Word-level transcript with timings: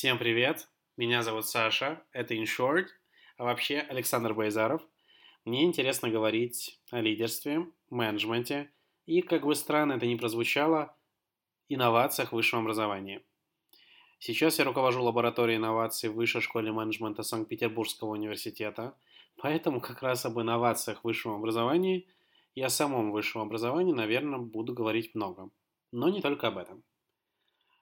Всем 0.00 0.16
привет, 0.16 0.66
меня 0.96 1.22
зовут 1.22 1.46
Саша, 1.46 2.02
это 2.12 2.34
InShort, 2.34 2.86
а 3.36 3.44
вообще 3.44 3.80
Александр 3.80 4.32
Байзаров. 4.32 4.80
Мне 5.44 5.64
интересно 5.64 6.08
говорить 6.08 6.80
о 6.90 7.02
лидерстве, 7.02 7.66
менеджменте 7.90 8.72
и, 9.04 9.20
как 9.20 9.44
бы 9.44 9.54
странно 9.54 9.92
это 9.92 10.06
ни 10.06 10.14
прозвучало, 10.14 10.96
инновациях 11.68 12.30
в 12.30 12.32
высшем 12.32 12.60
образовании. 12.60 13.20
Сейчас 14.18 14.58
я 14.58 14.64
руковожу 14.64 15.02
лабораторией 15.02 15.58
инноваций 15.58 16.08
в 16.08 16.14
Высшей 16.14 16.40
школе 16.40 16.72
менеджмента 16.72 17.22
Санкт-Петербургского 17.22 18.12
университета, 18.12 18.96
поэтому 19.36 19.82
как 19.82 20.00
раз 20.00 20.24
об 20.24 20.40
инновациях 20.40 21.00
в 21.00 21.04
высшем 21.04 21.32
образовании 21.32 22.08
и 22.54 22.62
о 22.62 22.70
самом 22.70 23.12
высшем 23.12 23.42
образовании, 23.42 23.92
наверное, 23.92 24.38
буду 24.38 24.72
говорить 24.72 25.14
много. 25.14 25.50
Но 25.92 26.08
не 26.08 26.22
только 26.22 26.48
об 26.48 26.56
этом. 26.56 26.84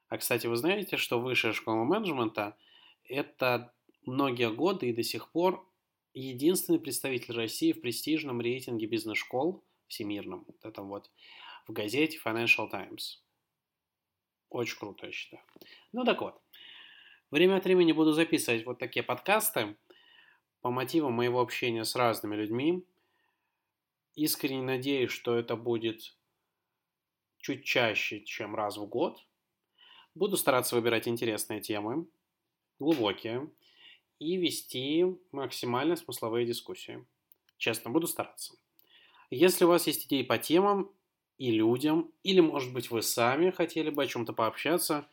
А, 0.09 0.17
кстати, 0.17 0.47
вы 0.47 0.55
знаете, 0.55 0.97
что 0.97 1.19
высшая 1.19 1.53
школа 1.53 1.83
менеджмента– 1.83 2.57
это 3.03 3.73
многие 4.05 4.51
годы 4.51 4.89
и 4.89 4.93
до 4.93 5.03
сих 5.03 5.31
пор 5.31 5.71
единственный 6.13 6.79
представитель 6.79 7.35
России 7.35 7.73
в 7.73 7.81
престижном 7.81 8.41
рейтинге 8.41 8.87
бизнес-школ 8.87 9.63
всемирном, 9.87 10.45
вот 10.47 10.65
этом 10.65 10.87
вот, 10.89 11.11
в 11.67 11.73
газете 11.73 12.19
Financial 12.23 12.67
Times. 12.69 13.23
Очень 14.49 14.79
круто, 14.79 15.05
я 15.05 15.11
считаю. 15.11 15.43
Ну 15.91 16.03
так 16.03 16.21
вот, 16.21 16.41
время 17.29 17.57
от 17.57 17.65
времени 17.65 17.91
буду 17.91 18.11
записывать 18.11 18.65
вот 18.65 18.79
такие 18.79 19.03
подкасты 19.03 19.77
по 20.61 20.71
мотивам 20.71 21.13
моего 21.13 21.39
общения 21.39 21.85
с 21.85 21.95
разными 21.95 22.35
людьми. 22.35 22.83
Искренне 24.15 24.63
надеюсь, 24.63 25.11
что 25.11 25.35
это 25.35 25.55
будет 25.55 26.17
чуть 27.37 27.63
чаще, 27.63 28.21
чем 28.25 28.55
раз 28.55 28.77
в 28.77 28.87
год– 28.87 29.23
Буду 30.19 30.35
стараться 30.35 30.75
выбирать 30.75 31.07
интересные 31.07 31.61
темы, 31.61 32.05
глубокие, 32.77 33.49
и 34.19 34.35
вести 34.35 35.05
максимально 35.31 35.95
смысловые 35.95 36.45
дискуссии. 36.45 37.07
Честно, 37.55 37.89
буду 37.89 38.05
стараться. 38.05 38.53
Если 39.29 39.63
у 39.63 39.69
вас 39.69 39.87
есть 39.87 40.07
идеи 40.07 40.23
по 40.23 40.37
темам 40.37 40.91
и 41.37 41.51
людям, 41.51 42.11
или, 42.23 42.41
может 42.41 42.73
быть, 42.73 42.91
вы 42.91 43.01
сами 43.01 43.49
хотели 43.49 43.91
бы 43.91 44.03
о 44.03 44.07
чем-то 44.07 44.33
пообщаться, 44.33 45.07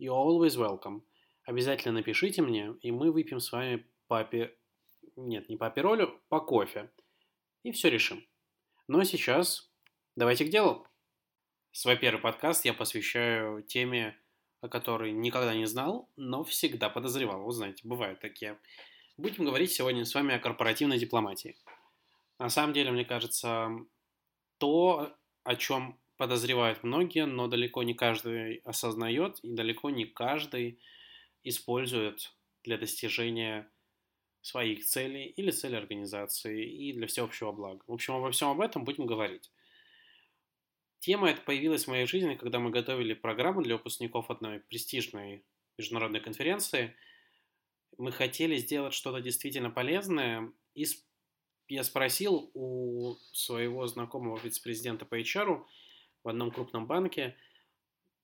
you're 0.00 0.16
always 0.16 0.56
welcome. 0.56 1.02
Обязательно 1.44 1.92
напишите 1.92 2.40
мне, 2.40 2.74
и 2.80 2.90
мы 2.90 3.12
выпьем 3.12 3.40
с 3.40 3.52
вами 3.52 3.84
папе... 4.06 4.56
Нет, 5.14 5.50
не 5.50 5.58
по 5.58 5.68
пиролю, 5.68 6.18
по 6.30 6.40
кофе. 6.40 6.90
И 7.64 7.70
все 7.70 7.90
решим. 7.90 8.24
Ну 8.86 8.98
а 8.98 9.04
сейчас 9.04 9.70
давайте 10.16 10.46
к 10.46 10.48
делу. 10.48 10.86
Свой 11.70 11.98
первый 11.98 12.22
подкаст 12.22 12.64
я 12.64 12.72
посвящаю 12.72 13.62
теме 13.62 14.16
о 14.60 14.68
которой 14.68 15.12
никогда 15.12 15.54
не 15.54 15.66
знал, 15.66 16.08
но 16.16 16.44
всегда 16.44 16.88
подозревал. 16.88 17.44
Вы 17.44 17.52
знаете, 17.52 17.86
бывают 17.86 18.20
такие. 18.20 18.58
Будем 19.16 19.44
говорить 19.44 19.72
сегодня 19.72 20.04
с 20.04 20.14
вами 20.14 20.34
о 20.34 20.38
корпоративной 20.38 20.98
дипломатии. 20.98 21.56
На 22.38 22.48
самом 22.48 22.72
деле, 22.72 22.90
мне 22.90 23.04
кажется, 23.04 23.70
то, 24.58 25.12
о 25.44 25.56
чем 25.56 25.98
подозревают 26.16 26.82
многие, 26.82 27.26
но 27.26 27.46
далеко 27.46 27.82
не 27.82 27.94
каждый 27.94 28.56
осознает 28.64 29.38
и 29.42 29.52
далеко 29.52 29.90
не 29.90 30.04
каждый 30.04 30.80
использует 31.44 32.34
для 32.64 32.76
достижения 32.76 33.70
своих 34.40 34.84
целей 34.84 35.26
или 35.26 35.50
целей 35.50 35.76
организации 35.76 36.64
и 36.64 36.92
для 36.92 37.06
всеобщего 37.06 37.52
блага. 37.52 37.82
В 37.86 37.92
общем, 37.92 38.14
обо 38.14 38.30
всем 38.30 38.48
об 38.48 38.60
этом 38.60 38.84
будем 38.84 39.06
говорить. 39.06 39.50
Тема 41.00 41.30
эта 41.30 41.40
появилась 41.42 41.84
в 41.84 41.88
моей 41.88 42.06
жизни, 42.06 42.34
когда 42.34 42.58
мы 42.58 42.70
готовили 42.70 43.14
программу 43.14 43.62
для 43.62 43.76
выпускников 43.76 44.30
одной 44.30 44.60
престижной 44.60 45.44
международной 45.76 46.20
конференции. 46.20 46.96
Мы 47.96 48.10
хотели 48.10 48.56
сделать 48.56 48.94
что-то 48.94 49.20
действительно 49.20 49.70
полезное, 49.70 50.52
и 50.74 50.86
я 51.68 51.84
спросил 51.84 52.50
у 52.54 53.16
своего 53.32 53.86
знакомого 53.86 54.38
вице-президента 54.38 55.04
по 55.04 55.20
HR 55.20 55.64
в 56.24 56.28
одном 56.28 56.50
крупном 56.50 56.86
банке, 56.86 57.36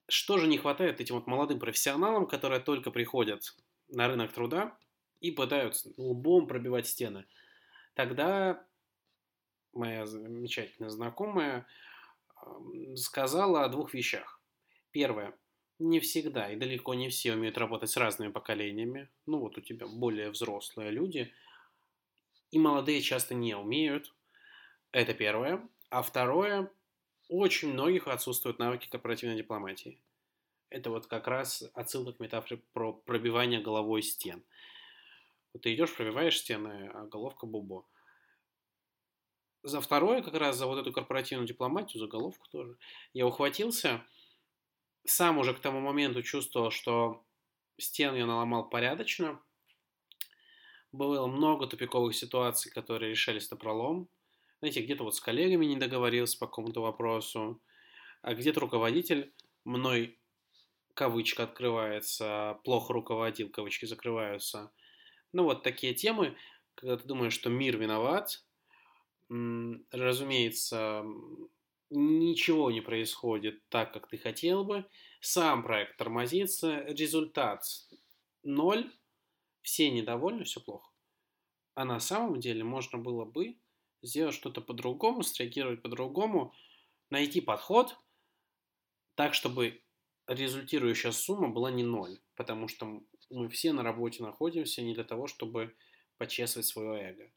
что 0.08 0.38
же 0.38 0.48
не 0.48 0.58
хватает 0.58 1.00
этим 1.00 1.14
вот 1.14 1.26
молодым 1.26 1.60
профессионалам, 1.60 2.26
которые 2.26 2.60
только 2.60 2.90
приходят 2.90 3.56
на 3.88 4.08
рынок 4.08 4.32
труда 4.32 4.76
и 5.20 5.30
пытаются 5.30 5.90
лбом 5.96 6.46
пробивать 6.46 6.86
стены. 6.86 7.24
Тогда 7.94 8.66
моя 9.72 10.06
замечательная 10.06 10.90
знакомая 10.90 11.66
сказала 12.96 13.64
о 13.64 13.68
двух 13.68 13.94
вещах. 13.94 14.40
Первое. 14.90 15.36
Не 15.78 16.00
всегда 16.00 16.50
и 16.50 16.56
далеко 16.56 16.94
не 16.94 17.08
все 17.08 17.34
умеют 17.34 17.58
работать 17.58 17.90
с 17.90 17.96
разными 17.96 18.30
поколениями. 18.30 19.10
Ну 19.26 19.40
вот 19.40 19.58
у 19.58 19.60
тебя 19.60 19.86
более 19.86 20.30
взрослые 20.30 20.90
люди. 20.90 21.32
И 22.50 22.58
молодые 22.58 23.00
часто 23.00 23.34
не 23.34 23.56
умеют. 23.56 24.14
Это 24.92 25.14
первое. 25.14 25.68
А 25.90 26.02
второе. 26.02 26.70
Очень 27.28 27.72
многих 27.72 28.06
отсутствуют 28.06 28.58
навыки 28.58 28.88
корпоративной 28.88 29.36
дипломатии. 29.36 30.00
Это 30.70 30.90
вот 30.90 31.06
как 31.06 31.26
раз 31.26 31.64
отсылка 31.74 32.12
к 32.12 32.20
метафоре 32.20 32.62
про 32.72 32.92
пробивание 32.92 33.60
головой 33.60 34.02
стен. 34.02 34.44
Вот 35.52 35.62
ты 35.62 35.74
идешь, 35.74 35.94
пробиваешь 35.94 36.38
стены, 36.38 36.90
а 36.92 37.06
головка 37.06 37.46
бубо 37.46 37.86
за 39.64 39.80
второе, 39.80 40.22
как 40.22 40.34
раз 40.34 40.56
за 40.56 40.66
вот 40.66 40.78
эту 40.78 40.92
корпоративную 40.92 41.48
дипломатию, 41.48 41.98
за 41.98 42.06
головку 42.06 42.46
тоже, 42.50 42.76
я 43.14 43.26
ухватился. 43.26 44.04
Сам 45.06 45.38
уже 45.38 45.54
к 45.54 45.60
тому 45.60 45.80
моменту 45.80 46.22
чувствовал, 46.22 46.70
что 46.70 47.24
стен 47.78 48.14
я 48.14 48.26
наломал 48.26 48.68
порядочно. 48.68 49.40
Было 50.92 51.26
много 51.26 51.66
тупиковых 51.66 52.14
ситуаций, 52.14 52.70
которые 52.70 53.10
решались 53.10 53.50
на 53.50 53.56
пролом. 53.56 54.08
Знаете, 54.60 54.82
где-то 54.82 55.04
вот 55.04 55.16
с 55.16 55.20
коллегами 55.20 55.64
не 55.64 55.76
договорился 55.76 56.38
по 56.38 56.46
какому-то 56.46 56.80
вопросу, 56.82 57.60
а 58.22 58.34
где-то 58.34 58.60
руководитель 58.60 59.34
мной 59.64 60.18
кавычка 60.92 61.44
открывается, 61.44 62.60
плохо 62.64 62.92
руководил, 62.92 63.50
кавычки 63.50 63.86
закрываются. 63.86 64.72
Ну 65.32 65.44
вот 65.44 65.62
такие 65.62 65.94
темы, 65.94 66.36
когда 66.74 66.96
ты 66.96 67.04
думаешь, 67.08 67.32
что 67.32 67.50
мир 67.50 67.76
виноват, 67.76 68.44
разумеется, 69.28 71.04
ничего 71.90 72.70
не 72.70 72.80
происходит 72.80 73.68
так, 73.68 73.92
как 73.92 74.08
ты 74.08 74.18
хотел 74.18 74.64
бы, 74.64 74.86
сам 75.20 75.62
проект 75.62 75.96
тормозится, 75.96 76.80
результат 76.84 77.64
ноль, 78.42 78.92
все 79.62 79.90
недовольны, 79.90 80.44
все 80.44 80.60
плохо. 80.60 80.90
А 81.74 81.84
на 81.84 82.00
самом 82.00 82.40
деле 82.40 82.64
можно 82.64 82.98
было 82.98 83.24
бы 83.24 83.58
сделать 84.02 84.34
что-то 84.34 84.60
по-другому, 84.60 85.22
среагировать 85.22 85.82
по-другому, 85.82 86.54
найти 87.10 87.40
подход 87.40 87.96
так, 89.14 89.34
чтобы 89.34 89.82
результирующая 90.26 91.12
сумма 91.12 91.48
была 91.48 91.70
не 91.70 91.82
ноль, 91.82 92.20
потому 92.34 92.68
что 92.68 93.02
мы 93.30 93.48
все 93.48 93.72
на 93.72 93.82
работе 93.82 94.22
находимся 94.22 94.82
не 94.82 94.94
для 94.94 95.04
того, 95.04 95.26
чтобы 95.26 95.76
почесывать 96.18 96.66
свое 96.66 97.10
эго. 97.10 97.32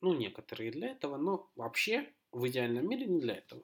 Ну, 0.00 0.14
некоторые 0.14 0.70
для 0.70 0.88
этого, 0.88 1.16
но 1.16 1.50
вообще 1.56 2.12
в 2.32 2.46
идеальном 2.48 2.88
мире 2.88 3.06
не 3.06 3.20
для 3.20 3.36
этого. 3.36 3.62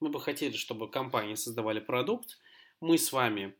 Мы 0.00 0.10
бы 0.10 0.20
хотели, 0.20 0.56
чтобы 0.56 0.90
компании 0.90 1.34
создавали 1.34 1.80
продукт, 1.80 2.38
мы 2.80 2.98
с 2.98 3.12
вами, 3.12 3.56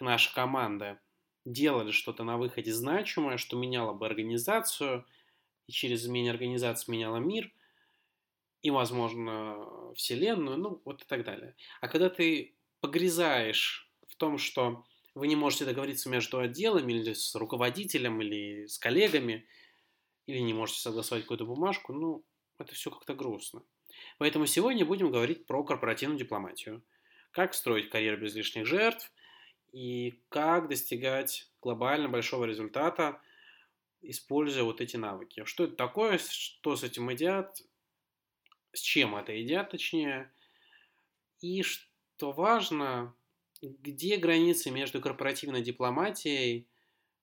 наша 0.00 0.34
команда, 0.34 1.00
делали 1.44 1.92
что-то 1.92 2.24
на 2.24 2.38
выходе 2.38 2.72
значимое, 2.72 3.36
что 3.36 3.56
меняло 3.58 3.92
бы 3.92 4.06
организацию, 4.06 5.06
и 5.66 5.72
через 5.72 6.02
изменение 6.04 6.32
организации 6.32 6.92
меняло 6.92 7.18
мир, 7.18 7.52
и, 8.62 8.70
возможно, 8.70 9.92
Вселенную, 9.94 10.56
ну, 10.58 10.80
вот 10.84 11.02
и 11.02 11.04
так 11.06 11.24
далее. 11.24 11.54
А 11.80 11.88
когда 11.88 12.08
ты 12.08 12.56
погрязаешь 12.80 13.92
в 14.08 14.16
том, 14.16 14.38
что 14.38 14.84
вы 15.14 15.28
не 15.28 15.36
можете 15.36 15.64
договориться 15.66 16.08
между 16.08 16.38
отделами 16.38 16.92
или 16.94 17.12
с 17.12 17.34
руководителем, 17.34 18.20
или 18.22 18.66
с 18.66 18.78
коллегами– 18.78 19.46
или 20.26 20.38
не 20.38 20.54
можете 20.54 20.80
согласовать 20.80 21.24
какую-то 21.24 21.44
бумажку, 21.44 21.92
ну, 21.92 22.24
это 22.58 22.74
все 22.74 22.90
как-то 22.90 23.14
грустно. 23.14 23.62
Поэтому 24.18 24.46
сегодня 24.46 24.84
будем 24.84 25.10
говорить 25.10 25.46
про 25.46 25.62
корпоративную 25.64 26.18
дипломатию. 26.18 26.82
Как 27.30 27.54
строить 27.54 27.90
карьеру 27.90 28.20
без 28.20 28.34
лишних 28.34 28.66
жертв 28.66 29.12
и 29.72 30.20
как 30.28 30.68
достигать 30.68 31.50
глобально 31.60 32.08
большого 32.08 32.44
результата, 32.44 33.20
используя 34.02 34.64
вот 34.64 34.80
эти 34.80 34.96
навыки. 34.96 35.44
Что 35.44 35.64
это 35.64 35.74
такое, 35.74 36.18
что 36.18 36.76
с 36.76 36.84
этим 36.84 37.08
едят, 37.08 37.60
с 38.72 38.80
чем 38.80 39.16
это 39.16 39.32
едят, 39.32 39.70
точнее. 39.70 40.32
И 41.40 41.62
что 41.62 42.32
важно, 42.32 43.14
где 43.62 44.16
границы 44.16 44.70
между 44.70 45.00
корпоративной 45.00 45.62
дипломатией, 45.62 46.68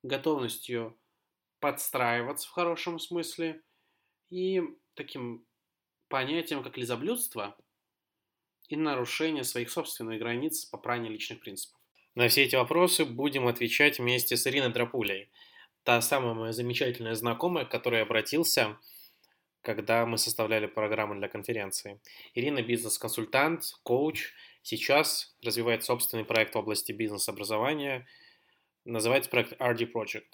готовностью 0.04 0.98
подстраиваться 1.62 2.48
в 2.50 2.52
хорошем 2.52 3.00
смысле 3.00 3.62
и 4.30 4.62
таким 4.96 5.46
понятием, 6.10 6.64
как 6.64 6.78
лизоблюдство 6.78 7.56
и 8.68 8.76
нарушение 8.76 9.44
своих 9.44 9.70
собственных 9.70 10.20
границ 10.20 10.66
по 10.66 10.78
попрание 10.78 11.12
личных 11.12 11.40
принципов. 11.40 11.80
На 12.16 12.28
все 12.28 12.44
эти 12.44 12.56
вопросы 12.56 13.06
будем 13.06 13.48
отвечать 13.48 14.00
вместе 14.00 14.36
с 14.36 14.46
Ириной 14.46 14.74
Драпулей, 14.74 15.30
та 15.84 16.02
самая 16.02 16.34
моя 16.34 16.52
замечательная 16.52 17.16
знакомая, 17.16 17.64
к 17.64 17.72
которой 17.72 18.02
обратился, 18.02 18.78
когда 19.62 20.06
мы 20.06 20.18
составляли 20.18 20.66
программу 20.66 21.16
для 21.16 21.30
конференции. 21.30 22.02
Ирина– 22.34 22.62
бизнес-консультант, 22.64 23.64
коуч, 23.84 24.34
сейчас 24.64 25.36
развивает 25.42 25.84
собственный 25.84 26.26
проект 26.26 26.56
в 26.56 26.58
области 26.58 26.92
бизнес-образования, 26.92 28.08
называется 28.84 29.30
проект 29.30 29.54
RD 29.62 29.92
Project. 29.92 30.28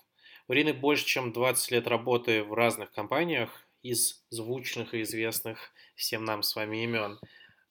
У 0.50 0.54
Ирины 0.54 0.74
больше 0.74 1.06
чем 1.06 1.34
20 1.34 1.72
лет 1.72 1.88
работы 1.88 2.42
в 2.42 2.54
разных 2.54 2.94
компаниях 2.94 3.68
из 3.84 4.24
звучных 4.30 4.94
и 4.94 5.02
известных 5.02 5.74
всем 5.96 6.24
нам 6.24 6.42
с 6.42 6.56
вами 6.56 6.84
имен. 6.86 7.20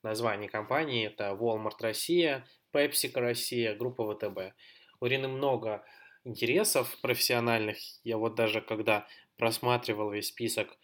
Название 0.03 0.51
компании– 0.51 1.07
это 1.09 1.31
Walmart 1.31 1.77
Россия, 1.81 2.47
PepsiCo 2.75 3.21
Россия, 3.21 3.75
группа 3.75 4.05
ВТБ. 4.15 4.55
У 5.01 5.07
Ирины 5.07 5.27
много 5.27 5.87
интересов 6.25 6.99
профессиональных. 7.01 7.79
Я 8.05 8.19
вот 8.19 8.35
даже 8.35 8.61
когда 8.61 9.07
просматривал 9.39 10.11
весь 10.11 10.29
список, 10.29 10.77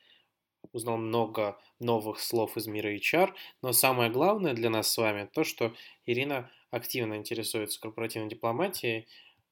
узнал 0.72 0.96
много 0.96 1.60
новых 1.78 2.20
слов 2.20 2.56
из 2.56 2.66
мира 2.66 2.88
HR. 2.88 3.34
Но 3.60 3.72
самое 3.72 4.10
главное 4.10 4.54
для 4.54 4.70
нас 4.70 4.90
с 4.90 4.96
вами 4.96 5.28
то, 5.30 5.44
что 5.44 5.74
Ирина 6.06 6.50
активно 6.70 7.16
интересуется 7.16 7.78
корпоративной 7.78 8.30
дипломатией, 8.30 9.06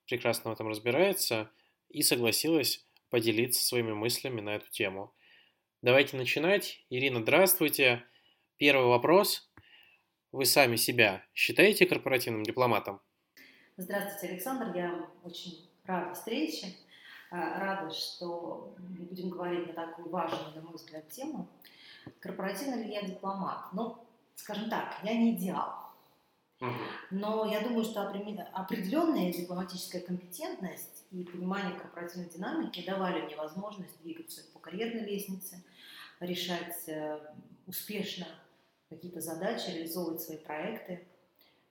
прекрасно 0.07 0.51
в 0.51 0.55
этом 0.55 0.69
разбирается 0.69 1.51
и 1.91 2.03
согласилась 2.03 2.87
поделиться 3.11 3.65
своими 3.65 3.93
мыслями 3.93 4.41
на 4.41 4.57
эту 4.57 4.71
тему. 4.71 5.15
Давайте 5.83 6.17
начинать. 6.17 6.85
Ирина, 6.91 7.21
здравствуйте. 7.21 8.05
Первый 8.57 8.87
вопрос. 8.87 9.51
Вы 10.33 10.45
сами 10.45 10.77
себя 10.77 11.25
считаете 11.35 11.87
корпоративным 11.87 12.45
дипломатом? 12.45 13.01
Здравствуйте, 13.77 14.35
Александр. 14.35 14.77
Я 14.77 15.09
очень 15.25 15.69
рада 15.85 16.15
встрече. 16.15 16.75
А, 17.31 17.59
рада, 17.61 17.91
что 17.95 18.75
мы 18.79 19.07
будем 19.07 19.31
говорить 19.31 19.67
на 19.69 19.73
такую 19.73 20.11
важную, 20.11 20.55
на 20.55 20.63
мой 20.63 20.75
взгляд, 20.75 21.09
тему. 21.09 21.49
Корпоративный 22.21 22.85
ли 22.85 22.93
я 22.93 23.03
дипломат? 23.03 23.73
Ну, 23.73 23.97
скажем 24.35 24.69
так, 24.69 24.99
я 25.03 25.15
не 25.15 25.35
идеал. 25.35 25.91
Но 27.11 27.51
я 27.51 27.61
думаю, 27.61 27.85
что 27.85 28.03
определенная 28.03 29.33
дипломатическая 29.33 30.03
компетентность 30.03 31.00
и 31.11 31.25
понимание 31.25 31.79
корпоративной 31.79 32.29
динамики 32.29 32.87
давали 32.87 33.23
мне 33.23 33.37
возможность 33.37 34.01
двигаться 34.03 34.43
по 34.53 34.61
карьерной 34.61 35.05
лестнице, 35.05 35.62
решать 36.21 36.89
э, 36.89 37.19
успешно 37.67 38.27
какие-то 38.89 39.21
задачи, 39.21 39.71
реализовывать 39.71 40.21
свои 40.21 40.39
проекты 40.39 41.07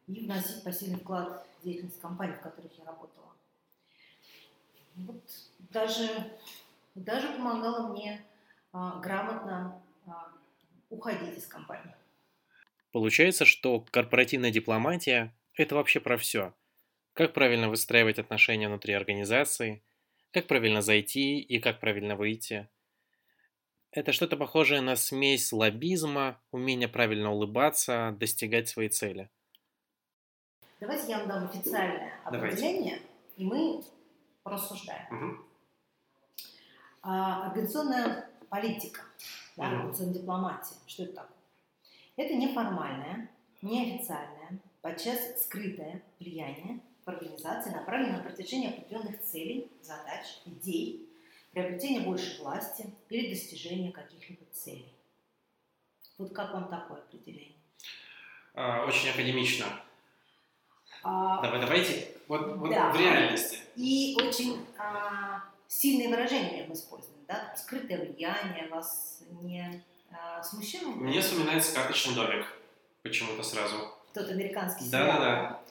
и 0.07 0.25
вносить 0.25 0.63
посильный 0.63 0.99
вклад 0.99 1.45
в 1.59 1.63
деятельность 1.63 1.99
компаний, 1.99 2.33
в 2.33 2.41
которых 2.41 2.71
я 2.77 2.85
работала. 2.85 3.33
Вот 4.95 5.23
даже, 5.71 6.09
даже 6.95 7.27
помогала 7.29 7.93
мне 7.93 8.21
а, 8.71 8.99
грамотно 8.99 9.81
а, 10.05 10.31
уходить 10.89 11.37
из 11.37 11.45
компании. 11.45 11.95
Получается, 12.91 13.45
что 13.45 13.85
корпоративная 13.91 14.51
дипломатия– 14.51 15.33
это 15.53 15.75
вообще 15.75 15.99
про 15.99 16.17
все. 16.17 16.53
Как 17.19 17.33
правильно 17.33 17.67
выстраивать 17.67 18.17
отношения 18.17 18.69
внутри 18.69 18.93
организации, 18.93 19.83
как 20.31 20.47
правильно 20.47 20.81
зайти 20.81 21.41
и 21.41 21.59
как 21.59 21.81
правильно 21.81 22.15
выйти– 22.15 22.69
это 23.91 24.13
что-то 24.13 24.37
похожее 24.37 24.79
на 24.79 24.95
смесь 24.95 25.51
лоббизма, 25.51 26.39
умение 26.51 26.87
правильно 26.87 27.33
улыбаться, 27.33 28.15
достигать 28.17 28.69
своей 28.69 28.87
цели. 28.87 29.29
Давайте 30.79 31.11
я 31.11 31.19
вам 31.19 31.27
дам 31.27 31.43
официальное 31.43 32.13
определение, 32.23 33.01
и 33.35 33.43
мы 33.43 33.83
порассуждаем. 34.43 35.13
Угу. 35.13 35.45
А, 37.01 37.47
организационная 37.47 38.29
политика, 38.47 39.01
да, 39.57 39.65
угу. 39.65 39.75
организационная 39.75 40.13
дипломатия, 40.13 40.75
что 40.87 41.03
это 41.03 41.15
такое? 41.15 41.37
Это 42.15 42.33
неформальное, 42.33 43.29
неофициальное, 43.61 44.61
подчас 44.81 45.43
скрытое 45.43 46.01
влияние 46.21 46.79
в 47.09 47.13
организации, 47.13 47.71
направленное 47.71 48.17
на 48.17 48.23
протяжение 48.23 48.69
определенных 48.69 49.21
целей, 49.21 49.71
задач, 49.81 50.25
идей, 50.45 51.09
приобретение 51.51 52.01
большей 52.01 52.39
власти 52.39 52.93
или 53.09 53.29
достижение 53.29 53.91
каких-либо 53.91 54.45
целей. 54.51 54.93
Вот 56.17 56.33
как 56.33 56.53
вам 56.53 56.69
такое 56.69 56.99
определение? 56.99 57.55
А, 58.53 58.85
очень 58.85 59.09
академично. 59.09 59.65
А, 61.03 61.41
Давай, 61.41 61.61
давайте. 61.61 62.07
Вот, 62.27 62.57
вот 62.57 62.69
да. 62.69 62.91
в 62.91 62.99
реальности. 62.99 63.59
И 63.75 64.15
очень 64.21 64.65
а, 64.77 65.43
сильные 65.67 66.09
выражения 66.09 66.65
мы 66.67 66.73
используем. 66.73 67.17
Да? 67.27 67.53
Скрытое 67.55 67.99
влияние 67.99 68.67
вас 68.67 69.23
не 69.41 69.83
а, 70.11 70.43
смущает? 70.43 70.87
Мне 70.87 71.21
вспоминается 71.21 71.73
карточный 71.73 72.15
домик. 72.15 72.45
Почему-то 73.01 73.43
сразу. 73.43 73.77
Тот 74.13 74.29
американский 74.29 74.85
сериал. 74.85 75.07
Да, 75.07 75.13
да, 75.13 75.19
да. 75.19 75.61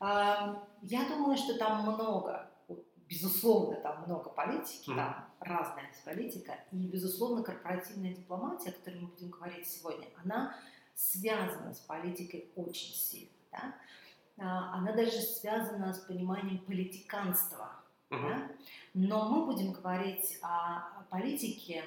Я 0.00 1.08
думаю, 1.08 1.36
что 1.36 1.58
там 1.58 1.82
много 1.82 2.50
безусловно, 3.10 3.76
там 3.80 4.04
много 4.04 4.30
политики, 4.30 4.86
там 4.86 5.28
разная 5.40 5.90
политика, 6.04 6.56
и, 6.70 6.86
безусловно, 6.86 7.42
корпоративная 7.42 8.14
дипломатия, 8.14 8.70
о 8.70 8.72
которой 8.72 9.00
мы 9.00 9.08
будем 9.08 9.30
говорить 9.30 9.66
сегодня, 9.66 10.06
она 10.24 10.56
связана 10.94 11.74
с 11.74 11.80
политикой 11.80 12.50
очень 12.54 12.94
сильно. 12.94 13.32
Да? 13.50 13.74
А, 14.38 14.74
она 14.76 14.92
даже 14.92 15.20
связана 15.20 15.92
с 15.92 15.98
пониманием 16.00 16.58
политиканства. 16.58 17.72
Mm-hmm. 18.10 18.28
Да? 18.28 18.50
Но 18.94 19.28
мы 19.28 19.46
будем 19.46 19.72
говорить 19.72 20.38
о 20.42 21.02
политике, 21.10 21.84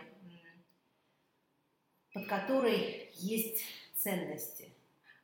под 2.13 2.27
которой 2.27 3.12
есть 3.13 3.63
ценности, 3.95 4.74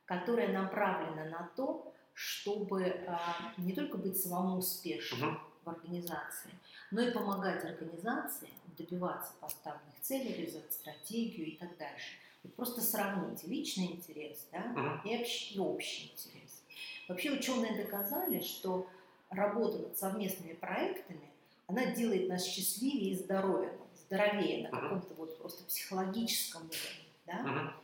которая 0.06 0.52
направлена 0.52 1.26
на 1.26 1.50
то, 1.54 1.89
чтобы 2.20 3.02
а, 3.06 3.18
не 3.56 3.72
только 3.72 3.96
быть 3.96 4.20
самому 4.20 4.58
успешным, 4.58 5.30
mm-hmm 5.30 5.50
в 5.64 5.68
организации, 5.68 6.50
но 6.90 7.02
и 7.02 7.12
помогать 7.12 7.64
организации 7.64 8.48
добиваться 8.76 9.32
поставленных 9.40 10.00
целей, 10.00 10.34
реализовать 10.34 10.72
стратегию 10.72 11.48
и 11.48 11.56
так 11.56 11.76
дальше. 11.76 12.16
Вот 12.42 12.54
просто 12.54 12.80
сравните 12.80 13.46
личный 13.46 13.92
интерес 13.92 14.46
да, 14.50 14.58
uh-huh. 14.58 15.00
и, 15.04 15.20
общий, 15.20 15.54
и 15.54 15.58
общий 15.58 16.12
интерес. 16.12 16.62
Вообще 17.08 17.32
ученые 17.32 17.76
доказали, 17.84 18.40
что 18.40 18.88
работа 19.28 19.78
над 19.78 19.98
совместными 19.98 20.54
проектами, 20.54 21.28
она 21.66 21.86
делает 21.86 22.28
нас 22.28 22.44
счастливее 22.44 23.12
и 23.12 23.16
здоровее, 23.16 23.76
здоровее 24.06 24.68
на 24.68 24.80
каком-то 24.80 25.14
вот 25.14 25.36
просто 25.38 25.62
психологическом 25.64 26.62
уровне. 26.62 27.10
Да? 27.26 27.74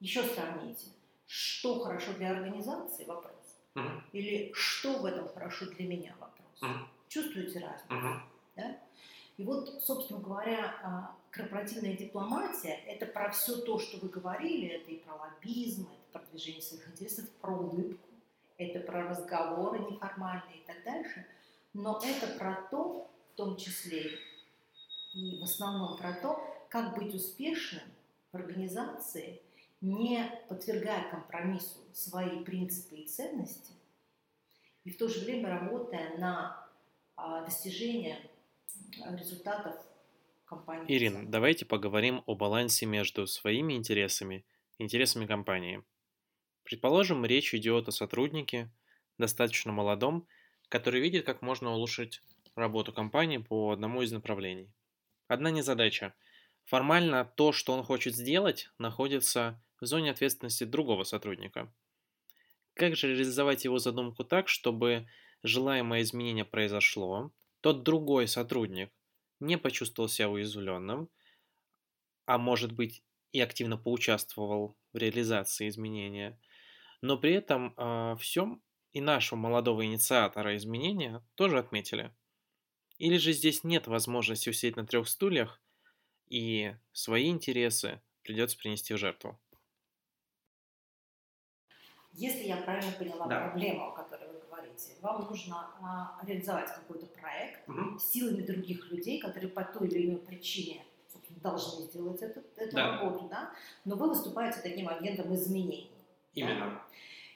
Еще 0.00 0.22
сравните, 0.24 0.88
что 1.26 1.80
хорошо 1.80 2.12
для 2.12 2.32
организации, 2.32 3.04
вопрос, 3.04 3.41
или 4.12 4.52
что 4.54 4.98
в 4.98 5.04
этом 5.04 5.28
хорошо 5.28 5.66
для 5.66 5.86
меня, 5.86 6.14
вопрос. 6.20 6.72
Чувствуете 7.08 7.60
разницу? 7.60 8.22
Да? 8.56 8.78
И 9.38 9.44
вот, 9.44 9.82
собственно 9.82 10.20
говоря, 10.20 10.74
а, 10.82 11.16
корпоративная 11.30 11.96
дипломатия– 11.96 12.80
это 12.86 13.06
про 13.06 13.30
все 13.30 13.56
то, 13.56 13.78
что 13.78 13.98
вы 13.98 14.08
говорили, 14.08 14.68
это 14.68 14.90
и 14.90 14.98
про 14.98 15.14
лоббизм, 15.14 15.88
это 15.90 16.18
про 16.18 16.30
движение 16.30 16.62
своих 16.62 16.86
интересов, 16.88 17.28
про 17.40 17.52
улыбку, 17.52 18.08
это 18.58 18.80
про 18.80 19.08
разговоры 19.08 19.78
неформальные 19.78 20.58
и 20.58 20.66
так 20.66 20.84
дальше. 20.84 21.26
Но 21.72 21.98
это 22.04 22.26
про 22.38 22.54
то, 22.70 23.10
в 23.32 23.36
том 23.36 23.56
числе 23.56 24.10
и 25.14 25.38
в 25.40 25.42
основном 25.42 25.96
про 25.96 26.14
то, 26.14 26.42
как 26.68 26.94
быть 26.96 27.14
успешным 27.14 27.84
в 28.32 28.36
организации, 28.36 29.40
не 29.82 30.24
подвергая 30.48 31.10
компромиссу 31.10 31.80
свои 31.92 32.42
принципы 32.44 32.96
и 32.96 33.06
ценности, 33.06 33.72
и 34.84 34.90
в 34.90 34.96
то 34.96 35.08
же 35.08 35.20
время 35.24 35.50
работая 35.50 36.16
на 36.18 36.68
а, 37.16 37.44
достижения 37.44 38.18
результатов 39.10 39.74
компании. 40.44 40.86
Ирина, 40.96 41.28
давайте 41.28 41.66
поговорим 41.66 42.22
о 42.26 42.34
балансе 42.36 42.86
между 42.86 43.26
своими 43.26 43.74
интересами 43.74 44.44
и 44.78 44.84
интересами 44.84 45.26
компании. 45.26 45.82
Предположим, 46.62 47.26
речь 47.26 47.52
идет 47.52 47.88
о 47.88 47.92
сотруднике, 47.92 48.70
достаточно 49.18 49.72
молодом, 49.72 50.26
который 50.68 51.00
видит, 51.00 51.26
как 51.26 51.42
можно 51.42 51.72
улучшить 51.72 52.22
работу 52.54 52.92
компании 52.92 53.38
по 53.38 53.72
одному 53.72 54.02
из 54.02 54.12
направлений. 54.12 54.70
Одна 55.26 55.50
незадача. 55.50 56.14
Формально 56.64 57.24
то, 57.24 57.50
что 57.52 57.72
он 57.72 57.82
хочет 57.82 58.14
сделать, 58.14 58.70
находится 58.78 59.60
в 59.82 59.86
зоне 59.86 60.12
ответственности 60.12 60.64
другого 60.64 61.04
сотрудника. 61.04 61.74
Как 62.74 62.96
же 62.96 63.08
реализовать 63.08 63.64
его 63.64 63.78
задумку 63.78 64.24
так, 64.24 64.48
чтобы 64.48 65.08
желаемое 65.42 66.02
изменение 66.02 66.44
произошло, 66.44 67.32
тот 67.60 67.82
другой 67.82 68.28
сотрудник 68.28 68.92
не 69.40 69.58
почувствовал 69.58 70.08
себя 70.08 70.30
уязвленным, 70.30 71.10
а 72.26 72.38
может 72.38 72.72
быть 72.72 73.02
и 73.32 73.40
активно 73.40 73.76
поучаствовал 73.76 74.76
в 74.92 74.98
реализации 74.98 75.68
изменения, 75.68 76.40
но 77.02 77.18
при 77.18 77.34
этом 77.34 77.74
э, 77.76 78.16
всем 78.20 78.62
и 78.92 79.00
нашего 79.00 79.38
молодого 79.38 79.84
инициатора 79.84 80.56
изменения 80.56 81.26
тоже 81.34 81.58
отметили? 81.58 82.14
Или 82.98 83.18
же 83.18 83.32
здесь 83.32 83.64
нет 83.64 83.88
возможности 83.88 84.50
усидеть 84.50 84.76
на 84.76 84.86
трех 84.86 85.08
стульях, 85.08 85.62
и 86.28 86.76
свои 86.92 87.28
интересы 87.30 88.02
придется 88.22 88.58
принести 88.58 88.94
в 88.94 88.98
жертву? 88.98 89.40
Если 92.14 92.44
я 92.44 92.56
правильно 92.58 92.92
поняла 92.92 93.26
да. 93.26 93.48
проблему, 93.48 93.88
о 93.88 93.92
которой 93.92 94.28
вы 94.28 94.40
говорите, 94.46 94.92
вам 95.00 95.24
нужно 95.24 95.70
а, 95.80 96.18
реализовать 96.24 96.68
какой-то 96.68 97.06
проект 97.06 97.68
угу. 97.68 97.98
силами 97.98 98.42
других 98.42 98.90
людей, 98.90 99.18
которые 99.18 99.48
по 99.48 99.64
той 99.64 99.88
или 99.88 100.08
иной 100.08 100.18
причине 100.18 100.84
должны 101.42 101.86
сделать 101.86 102.20
эту, 102.22 102.42
эту 102.56 102.76
да. 102.76 103.00
работу, 103.00 103.28
да? 103.28 103.50
но 103.84 103.96
вы 103.96 104.08
выступаете 104.08 104.60
таким 104.62 104.88
агентом 104.88 105.34
изменений. 105.34 105.90
Именно. 106.34 106.66
Да? 106.66 106.82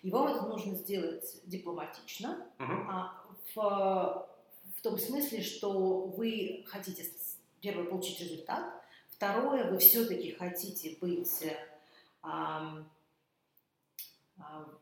И 0.03 0.11
вам 0.11 0.29
это 0.29 0.47
нужно 0.47 0.75
сделать 0.75 1.41
дипломатично, 1.45 2.47
угу. 2.59 2.73
а, 2.89 3.25
в, 3.55 4.29
в 4.77 4.83
том 4.83 4.99
смысле, 4.99 5.43
что 5.43 6.07
вы 6.17 6.65
хотите, 6.67 7.05
первое, 7.61 7.87
получить 7.87 8.21
результат, 8.21 8.75
второе, 9.11 9.71
вы 9.71 9.79
все-таки 9.79 10.33
хотите 10.33 10.97
быть 11.01 11.45
а, 12.23 12.85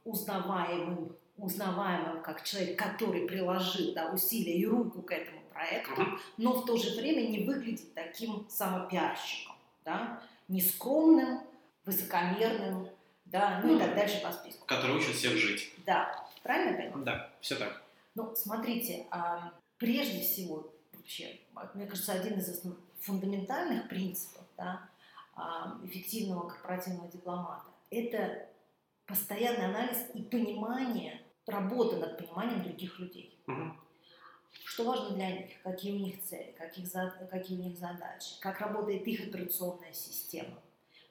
узнаваемым, 0.05 1.17
узнаваемым 1.37 2.23
как 2.23 2.43
человек, 2.45 2.79
который 2.79 3.27
приложил 3.27 3.95
да, 3.95 4.11
усилия 4.11 4.57
и 4.57 4.67
руку 4.67 5.03
к 5.03 5.13
этому 5.13 5.41
проекту, 5.53 6.03
но 6.37 6.53
в 6.53 6.65
то 6.65 6.77
же 6.77 6.99
время 7.01 7.29
не 7.29 7.45
выглядеть 7.45 7.95
таким 7.95 8.47
самопиарщиком, 8.49 9.57
да, 9.85 10.23
нескромным, 10.49 11.41
высокомерным, 11.85 12.89
да, 13.27 13.61
ну 13.65 13.77
и 13.77 13.79
так 13.79 13.95
дальше 13.95 14.21
по 14.23 14.33
списку. 14.33 14.67
Который 14.67 14.97
учит 14.97 15.15
всех 15.15 15.37
жить. 15.37 15.73
Да, 15.87 16.29
правильно 16.43 16.77
понимаю? 16.77 17.05
Да, 17.05 17.31
все 17.41 17.57
так. 17.57 17.83
Ну, 18.15 18.35
смотрите, 18.37 19.07
а, 19.11 19.53
прежде 19.79 20.21
всего, 20.21 20.71
вообще, 20.93 21.41
мне 21.75 21.87
кажется, 21.87 22.13
один 22.13 22.39
из 22.39 22.49
основных 22.49 22.81
фундаментальных 23.01 23.89
принципов 23.89 24.45
да, 24.57 24.89
а, 25.35 25.79
эффективного 25.85 26.49
корпоративного 26.49 27.11
дипломата– 27.11 27.65
это 27.91 28.49
постоянный 29.07 29.67
анализ 29.67 29.99
и 30.15 30.23
понимание, 30.23 31.21
работа 31.47 31.97
над 31.97 32.19
пониманием 32.19 32.63
других 32.63 32.99
людей. 32.99 33.39
Угу. 33.47 33.73
Что 34.65 34.85
важно 34.85 35.17
для 35.17 35.31
них, 35.31 35.51
какие 35.63 35.93
у 35.93 35.99
них 35.99 36.23
цели, 36.23 36.55
каких, 36.57 36.91
какие 37.31 37.59
у 37.59 37.63
них 37.63 37.77
задачи, 37.77 38.39
как 38.41 38.61
работает 38.61 39.07
их 39.07 39.29
операционная 39.29 39.93
система. 39.93 40.59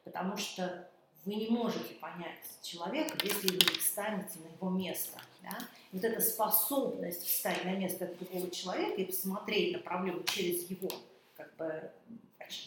Потому 0.03 0.37
что 0.37 0.89
вы 1.25 1.35
не 1.35 1.47
можете 1.49 1.93
понять 1.95 2.59
человека, 2.61 3.17
если 3.23 3.47
вы 3.47 3.53
не 3.53 3.79
встанете 3.79 4.39
на 4.39 4.47
его 4.47 4.69
место. 4.69 5.19
Да? 5.43 5.57
Вот 5.91 6.03
эта 6.03 6.19
способность 6.21 7.25
встать 7.25 7.63
на 7.63 7.75
место 7.75 8.07
другого 8.19 8.49
человека 8.49 9.01
и 9.01 9.05
посмотреть 9.05 9.73
на 9.73 9.79
проблему 9.79 10.23
через 10.23 10.69
его 10.69 10.89
как 11.35 11.55
бы, 11.55 11.91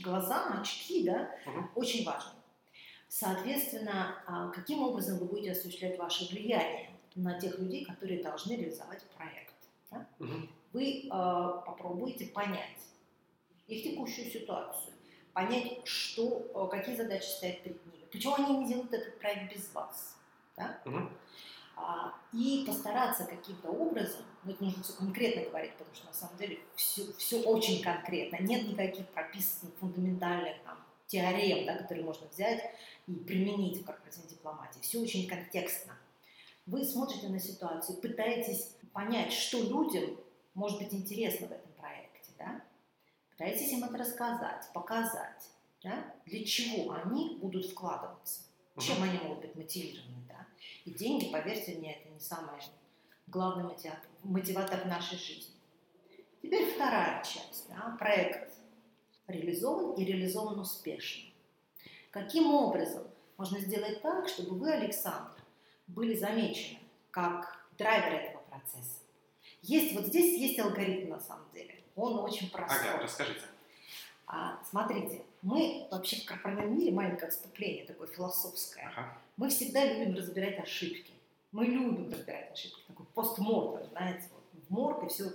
глаза, 0.01 0.61
очки, 0.61 1.05
да, 1.05 1.31
угу. 1.47 1.69
очень 1.81 2.05
важно. 2.05 2.33
Соответственно, 3.09 4.23
а, 4.27 4.51
каким 4.51 4.83
образом 4.83 5.19
вы 5.19 5.27
будете 5.27 5.53
осуществлять 5.53 5.99
ваше 5.99 6.29
влияние 6.29 6.91
на 7.15 7.39
тех 7.39 7.59
людей, 7.59 7.85
которые 7.85 8.23
должны 8.23 8.53
реализовать 8.53 9.03
проект? 9.17 9.55
Да? 9.91 10.07
Угу. 10.19 10.49
Вы 10.73 11.05
э, 11.05 11.09
попробуете 11.09 12.27
понять 12.27 12.81
их 13.67 13.83
текущую 13.83 14.31
ситуацию, 14.31 14.93
понять, 15.33 15.87
что, 15.87 16.69
какие 16.71 16.97
задачи 16.97 17.27
стоят 17.27 17.63
перед 17.63 17.85
ними, 17.87 18.05
почему 18.13 18.35
они 18.35 18.59
не 18.59 18.69
делают 18.69 18.93
этот 18.93 19.19
проект 19.19 19.55
без 19.55 19.73
вас. 19.73 20.17
Да? 20.57 20.81
Угу. 20.85 21.09
А, 21.77 22.15
и 22.33 22.65
постараться 22.67 23.27
каким-то 23.27 23.69
образом, 23.69 24.23
ну 24.45 24.53
это 24.53 24.65
нужно 24.65 24.83
все 24.83 24.95
конкретно 24.95 25.43
говорить, 25.43 25.73
потому 25.73 25.95
что 25.95 26.07
на 26.07 26.13
самом 26.13 26.37
деле 26.39 26.59
все, 26.75 27.13
все 27.19 27.41
очень 27.43 27.83
конкретно, 27.83 28.37
нет 28.41 28.67
никаких 28.67 29.07
прописанных 29.09 29.75
фундаментальных 29.77 30.57
там, 30.65 30.79
теорем, 31.07 31.67
да, 31.67 31.77
которые 31.77 32.05
можно 32.05 32.27
взять 32.29 32.63
и 33.07 33.15
применить 33.15 33.81
в 33.81 33.85
корпоративной 33.85 34.31
дипломатии. 34.31 34.81
Все 34.81 35.01
очень 35.01 35.29
контекстно. 35.29 35.97
Вы 36.67 36.85
смотрите 36.85 37.29
на 37.29 37.39
ситуацию, 37.39 37.99
пытаетесь 37.99 38.75
понять, 38.93 39.33
что 39.33 39.63
людям 39.63 40.19
может 40.55 40.79
быть 40.79 40.93
интересно 40.93 41.47
в 41.47 41.53
этом 41.53 41.71
проекте, 41.79 42.33
да? 42.39 42.63
Пытаетесь 43.31 43.73
им 43.73 43.85
это 43.85 43.99
рассказать, 43.99 44.67
показать, 44.73 45.51
да? 45.83 46.15
для 46.25 46.45
чего 46.45 46.93
они 46.93 47.39
будут 47.41 47.67
вкладываться, 47.67 48.43
чем 48.81 49.03
они 49.03 49.19
могут 49.19 49.43
быть 49.43 49.55
мотивированы, 49.55 50.25
да? 50.29 50.47
И 50.85 50.91
деньги, 50.91 51.31
поверьте 51.31 51.77
мне, 51.77 51.95
это 51.97 52.09
не 52.09 52.19
самый 52.19 52.61
главный 53.29 53.65
мотиватор, 53.65 54.09
мотиватор 54.23 54.81
в 54.81 54.87
нашей 54.87 55.19
жизни. 55.19 55.55
Теперь 56.43 56.73
вторая 56.75 57.23
часть, 57.23 57.69
да? 57.69 57.97
проект 57.99 58.55
реализован 59.27 59.95
и 59.95 60.05
реализован 60.05 60.59
успешно. 60.59 61.31
Каким 62.17 62.55
образом 62.55 63.03
можно 63.37 63.61
сделать 63.61 64.01
так, 64.01 64.27
чтобы 64.27 64.57
вы, 64.57 64.73
Александр, 64.73 65.39
были 65.87 66.15
замечены 66.15 66.79
как 67.11 67.63
драйвер 67.77 68.21
этого 68.21 68.43
процесса? 68.45 69.01
Есть, 69.61 69.95
вот 69.95 70.07
здесь 70.07 70.41
есть 70.41 70.59
алгоритм 70.59 71.11
на 71.11 71.21
самом 71.21 71.45
деле. 71.53 71.75
Он 71.95 72.21
очень 72.21 72.51
простой. 72.51 72.89
Ага, 72.89 73.03
расскажите. 73.03 73.43
А, 74.27 74.59
смотрите, 74.65 75.25
мы 75.43 75.89
вообще 75.91 76.23
в 76.23 76.25
корпоративном 76.25 76.79
мире, 76.79 76.91
маленькое 76.91 77.29
отступление 77.29 77.85
такое 77.85 78.09
философское, 78.09 78.91
ага. 78.97 79.19
мы 79.37 79.51
всегда 79.51 79.85
любим 79.85 80.15
разбирать 80.17 80.59
ошибки. 80.59 81.13
Мы 81.53 81.67
любим 81.67 82.11
разбирать 82.11 82.51
ошибки. 82.51 82.81
Такой 82.89 83.05
постмортом, 83.13 83.91
знаете, 83.91 84.27
вот, 84.33 84.65
в 84.67 84.71
морг 84.71 85.05
и 85.05 85.09
все. 85.09 85.33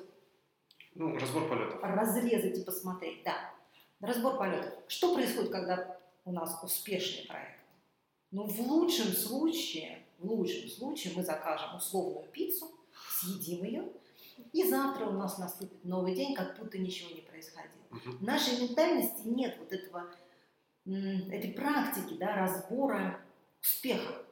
Ну, 0.95 1.15
разбор 1.15 1.47
полетов. 1.47 1.79
Разрезать 1.83 2.57
и 2.57 2.63
посмотреть, 2.63 3.21
да. 3.23 3.51
Разбор 3.99 4.39
полетов. 4.39 4.73
Что 4.87 5.13
происходит, 5.13 5.51
когда 5.51 6.00
у 6.25 6.31
нас 6.31 6.59
успешный 6.63 7.25
проект? 7.25 7.61
Ну, 8.31 8.45
в 8.45 8.59
лучшем 8.61 9.07
случае, 9.07 10.05
в 10.19 10.25
лучшем 10.25 10.69
случае 10.69 11.13
мы 11.15 11.23
закажем 11.23 11.75
условную 11.75 12.27
пиццу, 12.31 12.71
съедим 13.19 13.63
ее, 13.63 13.91
и 14.53 14.63
завтра 14.67 15.05
у 15.05 15.13
нас 15.13 15.37
наступит 15.37 15.83
новый 15.83 16.15
день, 16.15 16.33
как 16.33 16.57
будто 16.57 16.77
ничего 16.77 17.11
не 17.11 17.21
происходило. 17.21 17.71
Угу. 17.91 18.17
В 18.17 18.23
нашей 18.23 18.61
ментальности 18.61 19.27
нет 19.27 19.57
вот 19.59 19.71
этого, 19.71 20.09
этой 20.85 21.51
практики, 21.51 22.15
да, 22.17 22.35
разбора 22.35 23.19
успеха. 23.61 24.25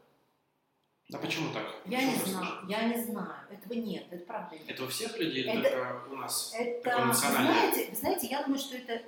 А 1.11 1.17
почему 1.17 1.51
так? 1.51 1.65
Я 1.85 2.03
не 2.03 2.15
знаю, 2.17 2.67
я 2.67 2.83
не 2.83 3.01
знаю. 3.01 3.47
Этого 3.49 3.73
нет, 3.73 4.05
это 4.11 4.23
правда 4.25 4.55
нет. 4.55 4.69
Это 4.69 4.83
у 4.83 4.87
всех 4.87 5.17
людей 5.17 5.43
это, 5.43 5.69
только 5.69 6.07
у 6.11 6.15
нас 6.15 6.53
это, 6.55 7.13
знаете, 7.13 7.95
знаете, 7.95 8.27
я 8.27 8.43
думаю, 8.43 8.59
что 8.59 8.77
это 8.77 9.01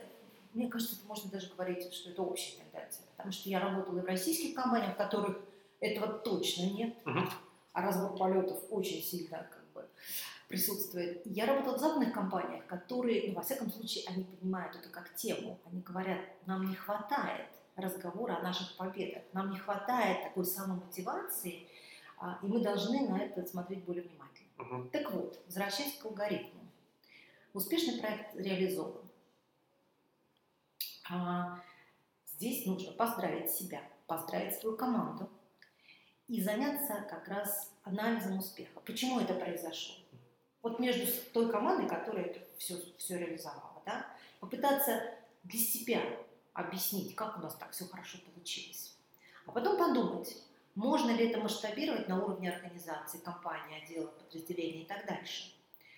мне 0.53 0.67
кажется, 0.67 0.96
это 0.96 1.08
можно 1.08 1.31
даже 1.31 1.53
говорить, 1.53 1.93
что 1.93 2.10
это 2.10 2.22
общая 2.22 2.58
тенденция, 2.58 3.05
потому 3.15 3.31
что 3.31 3.50
я 3.50 3.60
работала 3.60 4.00
и 4.00 4.01
в 4.01 4.05
российских 4.05 4.55
компаниях, 4.55 4.93
в 4.93 4.98
которых 4.98 5.39
этого 5.79 6.08
точно 6.08 6.63
нет, 6.72 6.96
а 7.74 7.81
разбор 7.81 8.17
полетов 8.17 8.60
очень 8.70 9.01
сильно 9.01 9.48
как 9.50 9.63
бы 9.74 9.88
присутствует. 10.48 11.22
Я 11.25 11.46
работала 11.46 11.77
в 11.77 11.79
западных 11.79 12.13
компаниях, 12.13 12.65
которые, 12.65 13.29
ну, 13.29 13.36
во 13.36 13.41
всяком 13.41 13.72
случае, 13.72 14.05
они 14.08 14.25
поднимают 14.25 14.75
это 14.75 14.89
как 14.89 15.15
тему. 15.15 15.60
Они 15.65 15.81
говорят, 15.81 16.20
нам 16.46 16.70
не 16.70 16.75
хватает 16.75 17.48
разговора 17.75 18.38
о 18.38 18.43
наших 18.43 18.75
победах, 18.75 19.24
нам 19.34 19.50
не 19.51 19.58
хватает 19.58 20.24
такой 20.24 20.46
самомотивации, 20.46 21.67
а, 22.20 22.38
и 22.43 22.46
мы 22.46 22.62
должны 22.62 23.08
на 23.08 23.17
это 23.20 23.46
смотреть 23.46 23.86
более 23.86 24.03
внимательно. 24.03 24.50
Uh-huh. 24.58 24.89
Так 24.91 25.12
вот, 25.12 25.41
возвращаясь 25.46 25.98
к 25.98 26.05
алгоритму. 26.05 26.62
Успешный 27.53 28.00
проект 28.00 28.36
реализован. 28.36 29.01
А, 31.10 31.60
здесь 32.25 32.65
нужно 32.65 32.91
поздравить 32.93 33.51
себя, 33.51 33.81
поздравить 34.08 34.55
свою 34.55 34.77
команду 34.77 35.29
и 36.27 36.41
заняться 36.41 37.05
как 37.10 37.27
раз 37.27 37.74
анализом 37.84 38.39
успеха. 38.39 38.79
Почему 38.81 39.20
это 39.20 39.34
произошло? 39.34 39.96
Вот 40.62 40.79
между 40.79 41.12
той 41.34 41.51
командой, 41.51 41.88
которая 41.88 42.25
это 42.25 42.39
все, 42.58 42.75
все 42.98 43.17
реализовала, 43.17 43.81
да, 43.86 44.05
попытаться 44.39 45.01
для 45.43 45.60
себя 45.60 46.01
объяснить, 46.53 47.15
как 47.15 47.38
у 47.38 47.41
нас 47.41 47.55
так 47.55 47.72
все 47.72 47.86
хорошо 47.86 48.20
получилось. 48.20 48.96
А 49.46 49.51
потом 49.51 49.77
подумать, 49.77 50.38
можно 50.75 51.12
ли 51.12 51.29
это 51.29 51.39
масштабировать 51.39 52.08
на 52.08 52.24
уровне 52.24 52.51
организации, 52.51 53.17
компании, 53.17 53.84
отдела, 53.84 54.08
подразделения 54.08 54.84
и 54.84 54.86
так 54.86 55.05
дальше. 55.05 55.51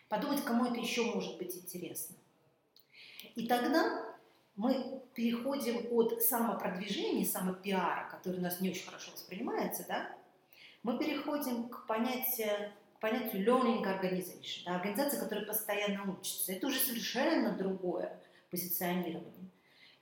Подумать, 0.08 0.44
кому 0.44 0.66
это 0.66 0.80
еще 0.80 1.04
может 1.14 1.38
быть 1.38 1.56
интересно. 1.56 2.16
И 3.36 3.48
тогда 3.48 4.13
мы 4.56 5.02
переходим 5.14 5.88
от 5.92 6.22
самопродвижения, 6.22 7.26
самопиара, 7.26 8.10
который 8.10 8.40
у 8.40 8.42
нас 8.42 8.62
не 8.62 8.70
очень 8.70 8.86
хорошо 8.86 9.12
воспринимается, 9.12 9.86
да, 9.88 10.16
мы 10.84 10.98
переходим 10.98 11.70
к 11.70 11.88
понятию, 11.88 12.72
к 12.98 13.00
понятию 13.00 13.46
learning 13.46 13.84
organization, 13.84 14.64
да, 14.66 14.76
организация, 14.76 15.20
которая 15.20 15.46
постоянно 15.46 16.12
учится. 16.12 16.52
Это 16.52 16.68
уже 16.68 16.80
совершенно 16.80 17.58
другое 17.58 18.20
позиционирование. 18.52 19.50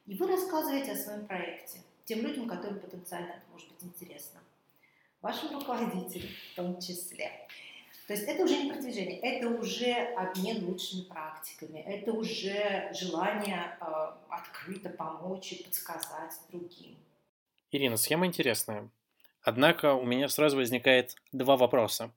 И 0.08 0.16
вы 0.16 0.28
рассказываете 0.28 0.94
о 0.94 0.96
своем 0.96 1.26
проекте 1.26 1.80
тем 2.06 2.22
людям, 2.22 2.48
которым 2.48 2.80
потенциально 2.80 3.30
это 3.30 3.44
может 3.52 3.70
быть 3.70 3.84
интересно. 3.84 4.40
Вашим 5.22 5.58
руководителям 5.58 6.30
в 6.52 6.56
том 6.56 6.82
числе. 6.82 7.48
То 8.12 8.18
есть 8.18 8.28
это 8.28 8.44
уже 8.44 8.58
не 8.62 8.70
продвижение, 8.70 9.20
это 9.22 9.48
уже 9.48 9.94
обмен 9.94 10.66
лучшими 10.66 11.04
практиками, 11.04 11.80
это 11.80 12.12
уже 12.12 12.92
желание 12.94 13.78
э, 13.80 13.86
открыто 14.28 14.90
помочь 14.90 15.54
и 15.54 15.64
подсказать 15.64 16.34
другим. 16.52 16.98
Ирина, 17.72 17.96
схема 17.96 18.26
интересная. 18.26 18.90
Однако 19.42 19.94
у 19.94 20.04
меня 20.04 20.28
сразу 20.28 20.58
возникает 20.58 21.16
два 21.32 21.56
вопроса. 21.56 22.12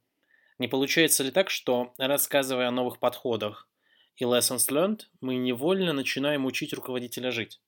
Не 0.59 0.67
получается 0.67 1.23
ли 1.23 1.31
так, 1.31 1.49
что, 1.49 1.95
рассказывая 1.97 2.67
о 2.67 2.73
новых 2.73 2.99
подходах 2.99 3.69
и 4.17 4.25
lessons 4.25 4.69
learned, 4.71 5.03
мы 5.21 5.37
невольно 5.37 5.93
начинаем 5.93 6.45
учить 6.45 6.73
руководителя 6.73 7.31
жить? 7.31 7.61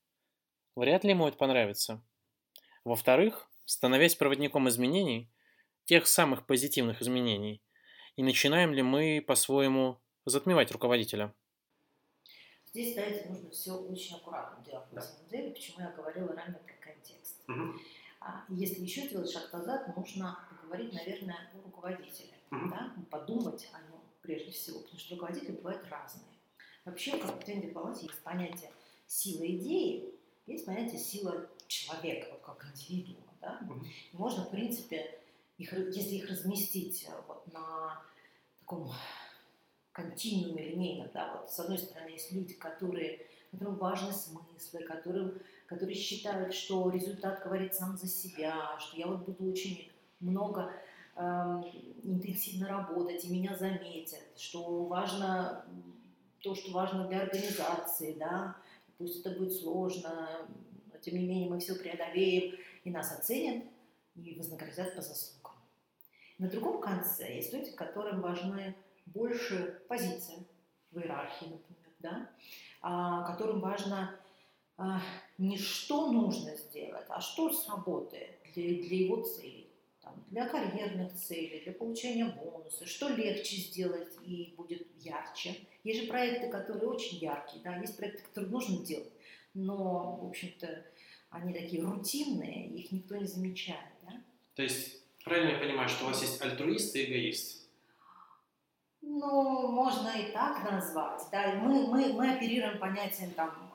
Вряд 0.74 1.04
ли 1.04 1.10
ему 1.10 1.28
это 1.28 1.36
понравится. 1.36 2.02
Во-вторых, 2.82 3.48
становясь 3.66 4.16
проводником 4.16 4.68
изменений, 4.68 5.30
тех 5.84 6.08
самых 6.08 6.44
позитивных 6.44 7.00
изменений, 7.00 7.62
и 8.16 8.22
начинаем 8.22 8.72
ли 8.72 8.82
мы 8.82 9.22
по-своему 9.26 9.98
затмевать 10.24 10.72
руководителя? 10.72 11.32
Здесь, 12.66 12.94
знаете, 12.94 13.28
нужно 13.28 13.50
все 13.50 13.72
очень 13.72 14.16
аккуратно 14.16 14.62
делать 14.64 14.92
на 14.92 15.00
самом 15.00 15.28
деле, 15.28 15.50
почему 15.50 15.80
я 15.80 15.90
говорила 15.92 16.34
ранее 16.34 16.58
про 16.58 16.74
контекст. 16.74 17.42
Мгм. 17.46 17.80
А 18.20 18.44
если 18.48 18.82
еще 18.82 19.08
делать 19.08 19.30
шаг 19.30 19.52
назад, 19.52 19.96
нужно 19.96 20.38
поговорить, 20.50 20.92
наверное, 20.92 21.50
о 21.54 21.62
руководителе, 21.64 22.34
Мгм. 22.50 22.70
да? 22.70 22.94
подумать 23.10 23.68
о 23.72 23.80
нем 23.82 24.00
прежде 24.20 24.50
всего, 24.50 24.80
потому 24.80 24.98
что 24.98 25.14
руководители 25.14 25.52
бывают 25.52 25.82
разные. 25.88 26.26
Вообще, 26.84 27.18
как 27.18 27.40
в 27.40 27.44
тренде 27.44 27.68
балансе 27.68 28.06
есть 28.06 28.22
понятие 28.22 28.70
сила 29.06 29.46
идеи, 29.46 30.14
есть 30.46 30.66
понятие 30.66 30.98
сила 30.98 31.48
человека, 31.68 32.28
вот 32.32 32.40
как 32.40 32.66
индивидуума. 32.66 33.32
Да? 33.40 33.60
И 34.12 34.16
можно, 34.16 34.44
в 34.44 34.50
принципе, 34.50 35.20
их, 35.58 35.72
если 35.72 36.16
их 36.16 36.28
разместить 36.28 37.04
э, 37.08 37.12
вот 37.26 37.52
на 37.52 38.02
таком 38.58 38.90
континууме 39.92 40.70
линейном, 40.70 41.10
да, 41.14 41.36
вот 41.36 41.50
с 41.50 41.58
одной 41.58 41.78
стороны 41.78 42.10
есть 42.10 42.32
люди, 42.32 42.54
которые, 42.54 43.26
которым 43.50 43.76
важны 43.76 44.12
смыслы, 44.12 44.80
которым, 44.84 45.40
которые 45.66 45.96
считают, 45.96 46.52
что 46.52 46.90
результат 46.90 47.42
говорит 47.42 47.74
сам 47.74 47.96
за 47.96 48.06
себя, 48.06 48.78
что 48.78 48.96
я 48.96 49.06
вот 49.06 49.24
буду 49.24 49.50
очень 49.50 49.90
много 50.20 50.70
эм, 51.16 51.64
интенсивно 52.02 52.68
работать, 52.68 53.24
и 53.24 53.32
меня 53.32 53.56
заметят, 53.56 54.20
что 54.36 54.84
важно 54.84 55.64
то, 56.42 56.54
что 56.54 56.72
важно 56.72 57.08
для 57.08 57.22
организации, 57.22 58.16
да, 58.18 58.56
пусть 58.98 59.24
это 59.24 59.36
будет 59.36 59.52
сложно, 59.52 60.46
но 60.92 60.98
тем 60.98 61.14
не 61.14 61.26
менее 61.26 61.48
мы 61.48 61.58
все 61.58 61.74
преодолеем, 61.74 62.54
и 62.84 62.90
нас 62.90 63.18
оценят, 63.18 63.64
и 64.14 64.34
вознаградят 64.38 64.94
по 64.94 65.02
заслугам. 65.02 65.35
На 66.38 66.48
другом 66.48 66.80
конце 66.80 67.36
есть 67.36 67.52
люди, 67.52 67.70
которым 67.72 68.20
важны 68.20 68.74
больше 69.06 69.82
позиция 69.88 70.38
в 70.90 70.98
иерархии, 70.98 71.46
например, 71.46 71.92
да, 72.00 72.30
а, 72.82 73.22
которым 73.24 73.60
важно 73.60 74.18
а, 74.76 75.00
не 75.38 75.56
что 75.56 76.12
нужно 76.12 76.54
сделать, 76.56 77.06
а 77.08 77.20
что 77.20 77.50
сработает 77.50 78.38
для, 78.54 78.64
для 78.82 78.96
его 78.98 79.22
целей. 79.22 79.70
Там, 80.02 80.22
для 80.30 80.46
карьерных 80.46 81.14
целей, 81.14 81.62
для 81.64 81.72
получения 81.72 82.26
бонуса, 82.26 82.86
что 82.86 83.08
легче 83.08 83.56
сделать 83.56 84.14
и 84.22 84.54
будет 84.56 84.86
ярче. 84.98 85.56
Есть 85.82 86.02
же 86.02 86.06
проекты, 86.06 86.48
которые 86.48 86.88
очень 86.88 87.18
яркие, 87.18 87.62
да, 87.64 87.76
есть 87.76 87.96
проекты, 87.96 88.22
которые 88.22 88.52
нужно 88.52 88.84
делать, 88.84 89.10
но, 89.54 90.18
в 90.22 90.28
общем-то, 90.28 90.84
они 91.30 91.52
такие 91.52 91.82
рутинные, 91.82 92.68
их 92.68 92.92
никто 92.92 93.16
не 93.16 93.26
замечает. 93.26 93.94
Да? 94.02 94.12
То 94.54 94.62
есть, 94.62 95.02
правильно 95.26 95.50
я 95.50 95.58
понимаю, 95.58 95.88
что 95.88 96.04
у 96.04 96.08
вас 96.08 96.22
есть 96.22 96.40
альтруист 96.40 96.94
и 96.94 97.04
эгоист? 97.04 97.68
Ну, 99.02 99.72
можно 99.72 100.08
и 100.08 100.30
так 100.32 100.70
назвать. 100.70 101.22
Да, 101.32 101.54
мы, 101.56 101.88
мы, 101.88 102.12
мы 102.12 102.32
оперируем 102.32 102.78
понятием 102.78 103.32
там 103.32 103.72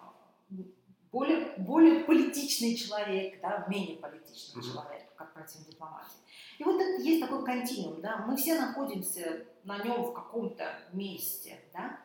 более, 1.11 1.55
более 1.57 2.05
политичный 2.05 2.75
человек, 2.75 3.41
да, 3.41 3.65
менее 3.67 3.97
политичный 3.97 4.61
Мгм. 4.61 4.71
человек, 4.71 5.13
как 5.17 5.33
против 5.33 5.67
дипломатии. 5.67 6.19
И 6.57 6.63
вот 6.63 6.79
это 6.81 7.01
есть 7.01 7.21
такой 7.21 7.43
континуум, 7.43 8.01
да, 8.01 8.19
мы 8.25 8.37
все 8.37 8.57
находимся 8.59 9.45
на 9.65 9.83
нем 9.83 10.03
в 10.03 10.13
каком-то 10.13 10.79
месте, 10.93 11.59
да. 11.73 11.99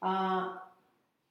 А, 0.00 0.70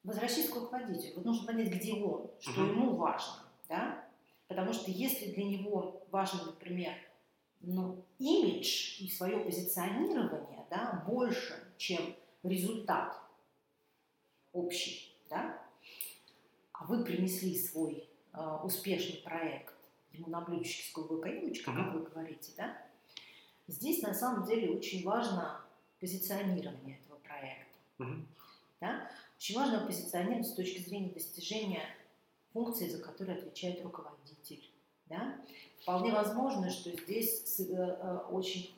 возвращаясь 0.04 0.50
к 0.50 0.56
руководителю, 0.56 1.14
вот 1.18 1.26
нужно 1.26 1.46
понять, 1.46 1.70
где 1.70 1.94
он, 1.94 2.32
что 2.40 2.62
Мгм. 2.62 2.70
ему 2.70 2.96
важно, 2.96 3.44
да, 3.70 4.04
потому 4.48 4.74
что 4.74 4.90
если 4.90 5.32
для 5.34 5.44
него 5.44 6.02
важно, 6.10 6.46
например, 6.46 6.94
ну, 7.62 8.06
имидж 8.20 9.02
и 9.02 9.10
свое 9.10 9.40
позиционирование, 9.40 10.66
да, 10.70 11.04
больше, 11.08 11.74
чем 11.78 12.16
результат 12.44 13.18
общий, 14.54 15.16
да, 15.30 15.62
а 16.72 16.86
вы 16.86 17.04
принесли 17.04 17.58
свой 17.58 18.10
э, 18.34 18.58
успешный 18.64 19.22
проект 19.24 19.74
ему 20.12 20.28
на 20.28 20.42
блюдечке 20.42 20.90
с 20.90 20.94
голубой 20.94 21.22
каемочкой, 21.22 21.76
как 21.76 21.94
вы 21.94 22.02
говорите, 22.02 22.52
да, 22.58 22.78
здесь 23.68 24.02
на 24.02 24.14
самом 24.14 24.46
деле 24.46 24.72
очень 24.72 25.04
важно 25.04 25.62
позиционирование 26.00 27.00
этого 27.00 27.20
проекта. 27.20 27.78
Да? 28.80 29.10
Очень 29.38 29.56
важно 29.56 29.86
позиционировать 29.86 30.48
с 30.48 30.54
точки 30.54 30.80
зрения 30.80 31.12
достижения 31.12 31.84
функции, 32.54 32.88
за 32.88 33.02
которую 33.02 33.40
отвечает 33.40 33.84
руководитель. 33.84 34.72
Да? 35.10 35.36
Вполне 35.82 36.12
возможно, 36.12 36.70
что 36.70 36.92
здесь 36.92 37.60
э, 37.60 37.74
э, 37.74 38.18
очень 38.30 38.76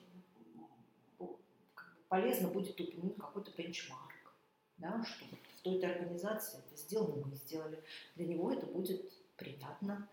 полезно 2.07 2.49
будет 2.49 2.79
упомянуть 2.79 3.17
какой-то 3.17 3.51
бенчмарк, 3.51 4.33
да? 4.77 5.03
что 5.05 5.25
в 5.25 5.61
той-то 5.61 5.87
организации 5.87 6.59
это 6.59 6.75
сделано, 6.75 7.25
мы 7.25 7.35
сделали. 7.35 7.81
Для 8.15 8.27
него 8.27 8.51
это 8.51 8.65
будет 8.65 9.11
приятно. 9.37 10.07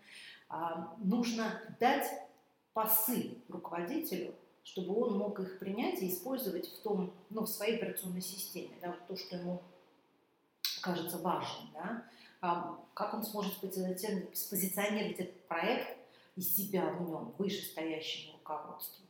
А, 0.49 0.95
нужно 0.99 1.61
дать 1.79 2.07
пасы 2.73 3.37
руководителю, 3.49 4.33
чтобы 4.63 4.95
он 5.01 5.17
мог 5.17 5.39
их 5.39 5.59
принять 5.59 6.01
и 6.01 6.09
использовать 6.09 6.67
в, 6.67 6.81
том, 6.81 7.13
ну, 7.29 7.41
в 7.41 7.47
своей 7.47 7.77
операционной 7.77 8.21
системе, 8.21 8.75
да, 8.81 8.95
то, 9.07 9.15
что 9.15 9.35
ему 9.35 9.61
кажется 10.81 11.17
важным. 11.17 11.71
Да? 11.73 12.03
А, 12.41 12.79
как 12.93 13.13
он 13.13 13.23
сможет 13.23 13.53
спозиционировать 13.53 15.19
этот 15.19 15.47
проект 15.47 15.96
и 16.37 16.41
себя 16.41 16.91
в 16.91 17.01
нем 17.01 17.33
вышестоящему 17.37 18.33
руководству. 18.33 19.05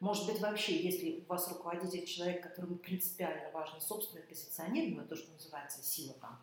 Может 0.00 0.26
быть, 0.26 0.40
вообще, 0.40 0.80
если 0.80 1.20
у 1.20 1.26
вас 1.26 1.48
руководитель 1.48 2.06
человек, 2.06 2.42
которому 2.42 2.76
принципиально 2.76 3.50
важно 3.50 3.80
собственное 3.80 4.24
позиционирование, 4.26 5.06
то, 5.06 5.14
что 5.14 5.30
называется 5.32 5.82
сила 5.82 6.14
там, 6.14 6.42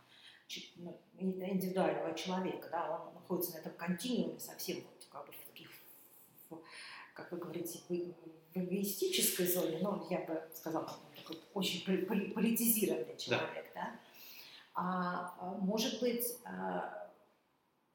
ну, 0.76 1.02
индивидуального 1.18 2.14
человека, 2.16 2.70
да, 2.70 3.00
он 3.08 3.14
находится 3.16 3.54
на 3.54 3.58
этом 3.58 3.74
континууме 3.74 4.40
совсем 4.40 4.84
вот, 4.84 5.08
как 5.10 5.26
бы 5.26 5.32
в 5.34 5.46
таких, 5.48 5.72
в- 6.50 6.62
как 7.16 7.32
вы 7.32 7.40
говорите, 7.40 7.80
в, 7.90 7.94
эгоистической 8.58 9.48
зоне, 9.48 9.80
но 9.82 10.06
я 10.10 10.20
бы 10.20 10.42
сказала, 10.54 10.86
такой 11.16 11.38
очень 11.54 11.84
поли- 11.86 12.06
поли- 12.06 12.32
политизированный 12.32 13.18
человек, 13.18 13.72
да. 13.74 14.00
А, 14.76 15.36
а, 15.40 15.58
может 15.62 16.00
быть, 16.00 16.38
а, 16.46 17.05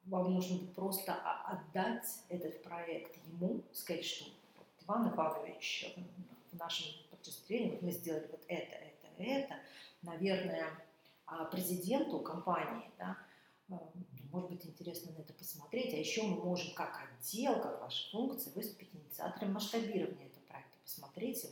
вам 0.05 0.33
нужно 0.33 0.59
просто 0.73 1.13
отдать 1.13 2.05
этот 2.29 2.61
проект 2.63 3.15
ему, 3.27 3.61
сказать, 3.71 4.05
что 4.05 4.25
вот, 4.57 4.67
Иван 4.85 5.13
Иванович, 5.13 5.93
э, 5.95 6.01
в 6.51 6.57
нашем 6.57 6.87
подчислении 7.09 7.71
вот 7.71 7.81
мы 7.81 7.91
сделали 7.91 8.27
вот 8.31 8.43
это, 8.47 8.75
это, 8.75 9.23
это, 9.23 9.55
наверное, 10.01 10.67
а, 11.25 11.45
президенту 11.45 12.19
компании, 12.19 12.89
да, 12.97 13.17
э, 13.69 13.75
может 14.31 14.49
быть 14.49 14.65
интересно 14.65 15.11
на 15.11 15.19
это 15.19 15.33
посмотреть, 15.33 15.93
а 15.93 15.97
еще 15.97 16.23
мы 16.23 16.43
можем 16.43 16.73
как 16.73 16.99
отдел, 17.03 17.61
как 17.61 17.81
ваша 17.81 18.09
функция 18.11 18.53
выступить 18.53 18.89
инициатором 18.93 19.53
масштабирования 19.53 20.27
этого 20.27 20.43
проекта, 20.47 20.77
посмотреть, 20.83 21.45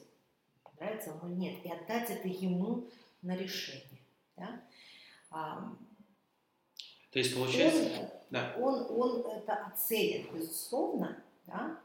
понравится 0.64 1.12
ему 1.12 1.28
или 1.28 1.36
нет, 1.36 1.66
и 1.66 1.72
отдать 1.72 2.10
это 2.10 2.28
ему 2.28 2.88
на 3.22 3.36
решение. 3.36 4.02
Да? 4.38 4.62
То 7.12 7.20
есть, 7.20 7.36
получается... 7.36 8.00
он, 8.02 8.10
Да. 8.30 8.56
он, 8.60 8.86
он 8.92 9.26
это 9.32 9.54
оценит, 9.66 10.32
безусловно, 10.32 11.22
да, 11.48 11.80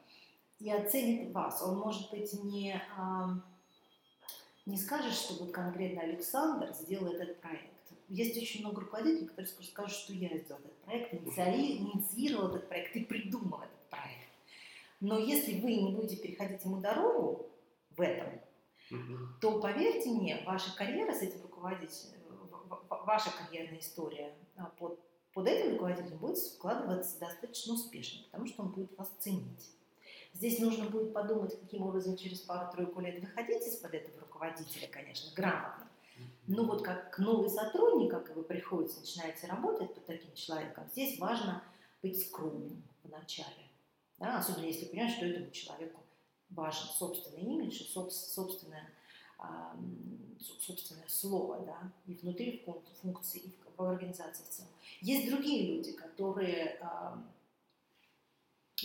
и 0.60 0.70
оценит 0.70 1.32
вас. 1.32 1.62
Он, 1.62 1.78
может 1.78 2.10
быть, 2.10 2.32
не, 2.44 2.80
а, 2.96 3.30
не 4.66 4.76
скажет, 4.76 5.12
что 5.12 5.34
вот 5.42 5.52
конкретно 5.52 6.02
Александр 6.02 6.72
сделал 6.72 7.12
этот 7.12 7.40
проект. 7.40 7.70
Есть 8.08 8.36
очень 8.36 8.60
много 8.60 8.82
руководителей, 8.82 9.26
которые 9.28 9.46
скажут, 9.46 9.96
что 9.96 10.12
я 10.12 10.28
сделал 10.36 10.60
этот 10.60 10.78
проект, 10.82 11.14
инициировал 11.14 12.48
этот 12.48 12.68
проект 12.68 12.94
и 12.96 13.04
придумал 13.04 13.60
этот 13.60 13.88
проект. 13.88 14.28
Но 15.00 15.18
если 15.18 15.60
вы 15.60 15.74
не 15.74 15.92
будете 15.92 16.16
переходить 16.16 16.64
ему 16.64 16.80
дорогу 16.80 17.46
в 17.96 18.00
этом, 18.00 18.28
Мгм. 18.90 19.38
то 19.40 19.58
поверьте 19.60 20.10
мне, 20.10 20.42
ваша 20.44 20.74
карьера 20.76 21.12
с 21.14 21.22
этим 21.22 21.40
руководителем, 21.42 22.20
ваша 22.90 23.30
карьерная 23.30 23.80
история 23.80 24.34
а, 24.56 24.66
под, 24.78 25.00
под 25.34 25.48
этим 25.48 25.72
руководителем 25.72 26.18
будет 26.18 26.38
складываться 26.38 27.18
достаточно 27.18 27.74
успешно, 27.74 28.24
потому 28.30 28.46
что 28.46 28.62
он 28.62 28.70
будет 28.70 28.96
вас 28.96 29.10
ценить. 29.18 29.70
Здесь 30.32 30.58
нужно 30.60 30.88
будет 30.88 31.12
подумать, 31.12 31.58
каким 31.60 31.82
образом 31.82 32.16
через 32.16 32.40
пару-тройку 32.40 33.00
лет 33.00 33.20
выходить 33.20 33.66
из-под 33.66 33.94
этого 33.94 34.20
руководителя, 34.20 34.88
конечно, 34.88 35.30
грамотно. 35.34 35.88
Но 36.46 36.64
вот 36.64 36.82
как 36.82 37.18
новый 37.18 37.48
сотрудник, 37.48 38.10
как 38.10 38.34
вы 38.36 38.42
приходите, 38.42 39.00
начинаете 39.00 39.46
работать 39.46 39.94
под 39.94 40.06
таким 40.06 40.32
человеком, 40.34 40.84
здесь 40.92 41.18
важно 41.18 41.62
быть 42.02 42.20
скромным 42.20 42.82
вначале. 43.02 43.68
Да? 44.18 44.38
Особенно 44.38 44.66
если 44.66 44.86
понимаешь, 44.86 45.14
что 45.16 45.26
этому 45.26 45.50
человеку 45.50 46.00
важен 46.50 46.88
собственный 46.98 47.42
имидж 47.42 47.82
и 47.82 47.88
собственное, 47.88 48.90
собственное 50.38 51.08
слово, 51.08 51.64
да, 51.64 51.92
и 52.06 52.14
внутри 52.14 52.64
функции, 53.02 53.40
и 53.40 53.50
в 53.76 53.82
организации 53.82 54.44
в 54.44 54.48
целом. 54.48 54.70
Есть 55.00 55.30
другие 55.30 55.74
люди, 55.74 55.92
которые 55.92 56.80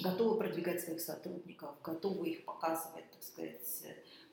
готовы 0.01 0.37
продвигать 0.37 0.81
своих 0.81 1.01
сотрудников, 1.01 1.81
готовы 1.81 2.29
их 2.29 2.45
показывать, 2.45 3.09
так 3.11 3.23
сказать, 3.23 3.61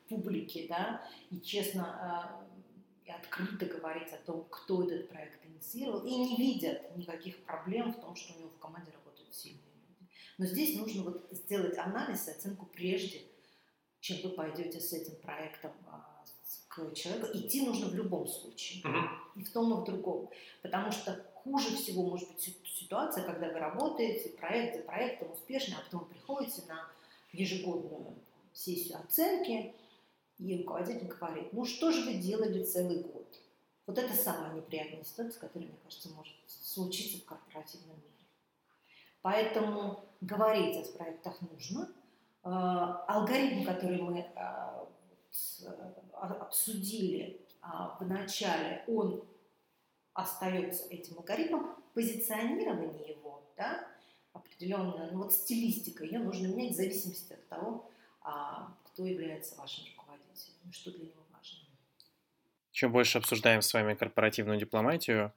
публике, 0.09 0.67
да, 0.69 1.03
и 1.31 1.41
честно 1.41 2.47
и 3.05 3.11
открыто 3.11 3.67
говорить 3.67 4.13
о 4.13 4.19
том, 4.19 4.45
кто 4.51 4.83
этот 4.83 5.09
проект 5.09 5.45
инициировал, 5.47 6.05
и 6.05 6.11
не 6.11 6.37
видят 6.37 6.97
никаких 6.97 7.45
проблем 7.45 7.93
в 7.93 8.01
том, 8.01 8.17
что 8.17 8.35
у 8.35 8.39
него 8.39 8.51
в 8.51 8.59
команде 8.59 8.91
работают 8.91 9.33
сильные 9.33 9.63
люди. 9.89 10.11
Но 10.39 10.47
здесь 10.47 10.77
нужно 10.77 11.05
вот 11.05 11.29
сделать 11.31 11.79
анализ 11.79 12.27
и 12.27 12.33
оценку 12.33 12.67
прежде, 12.67 13.23
чем 14.01 14.29
вы 14.29 14.35
пойдете 14.35 14.81
с 14.81 14.93
этим 14.93 15.17
проектом 15.17 15.73
а, 15.87 16.16
к 16.77 16.95
человеку. 16.95 17.29
Идти 17.33 17.65
нужно 17.65 17.89
в 17.89 17.95
любом 17.95 18.27
случае, 18.29 18.83
uh-huh. 18.83 19.09
и 19.37 19.45
в 19.45 19.53
том, 19.53 19.73
и 19.73 19.83
в 19.83 19.85
другом. 19.85 20.29
Потому 20.63 20.93
что 20.93 21.25
хуже 21.35 21.77
всего 21.77 22.03
может 22.03 22.29
быть 22.29 22.57
ситуация, 22.65 23.25
когда 23.25 23.49
вы 23.49 23.59
работаете 23.59 24.31
проект 24.31 24.77
за 24.77 24.83
проектом 24.83 25.33
успешно, 25.33 25.77
а 25.79 25.85
потом 25.85 26.09
приходите 26.09 26.63
на 26.69 26.89
ежегодную 27.33 28.15
сессию 28.53 28.99
оценки, 28.99 29.75
и 30.39 30.59
руководитель 30.59 31.07
говорит, 31.07 31.53
ну 31.53 31.65
что 31.65 31.91
же 31.91 32.05
вы 32.05 32.15
делали 32.15 32.63
целый 32.65 33.03
год? 33.03 33.27
Вот 33.87 33.99
это 33.99 34.13
самая 34.13 34.55
неприятная 34.55 35.05
ситуация, 35.05 35.41
которая, 35.41 35.69
мне 35.69 35.79
кажется, 35.85 36.09
может 36.11 36.35
случиться 36.47 37.19
в 37.19 37.25
корпоративном 37.25 37.97
мире. 37.97 38.27
Поэтому 39.23 40.05
говорить 40.21 40.77
о 40.77 40.99
проектах 40.99 41.41
нужно. 41.41 41.89
А, 42.43 43.05
алгоритм, 43.09 43.65
который 43.65 44.01
мы 44.01 44.27
а, 44.35 44.87
обсудили 46.21 47.41
а, 47.61 47.97
в 48.01 48.07
начале, 48.07 48.85
он 48.87 49.25
остается 50.15 50.89
этим 50.89 51.19
алгоритмом. 51.19 51.77
Позиционирование 51.95 53.11
его, 53.11 53.43
да, 53.57 53.89
определенная, 54.33 55.11
ну 55.13 55.23
вот 55.23 55.33
стилистика, 55.33 56.05
ее 56.05 56.19
нужно 56.19 56.47
менять 56.49 56.75
в 56.75 56.77
зависимости 56.77 57.33
от 57.33 57.49
того, 57.49 57.91
кто 58.85 59.07
является 59.07 59.57
вашим 59.57 59.85
что 60.73 60.91
для 60.91 61.07
него 61.07 61.23
важно. 61.33 61.59
Чем 62.73 62.93
больше 62.93 63.19
обсуждаем 63.19 63.63
с 63.63 63.73
вами 63.73 63.95
корпоративную 63.95 64.59
дипломатию, 64.59 65.33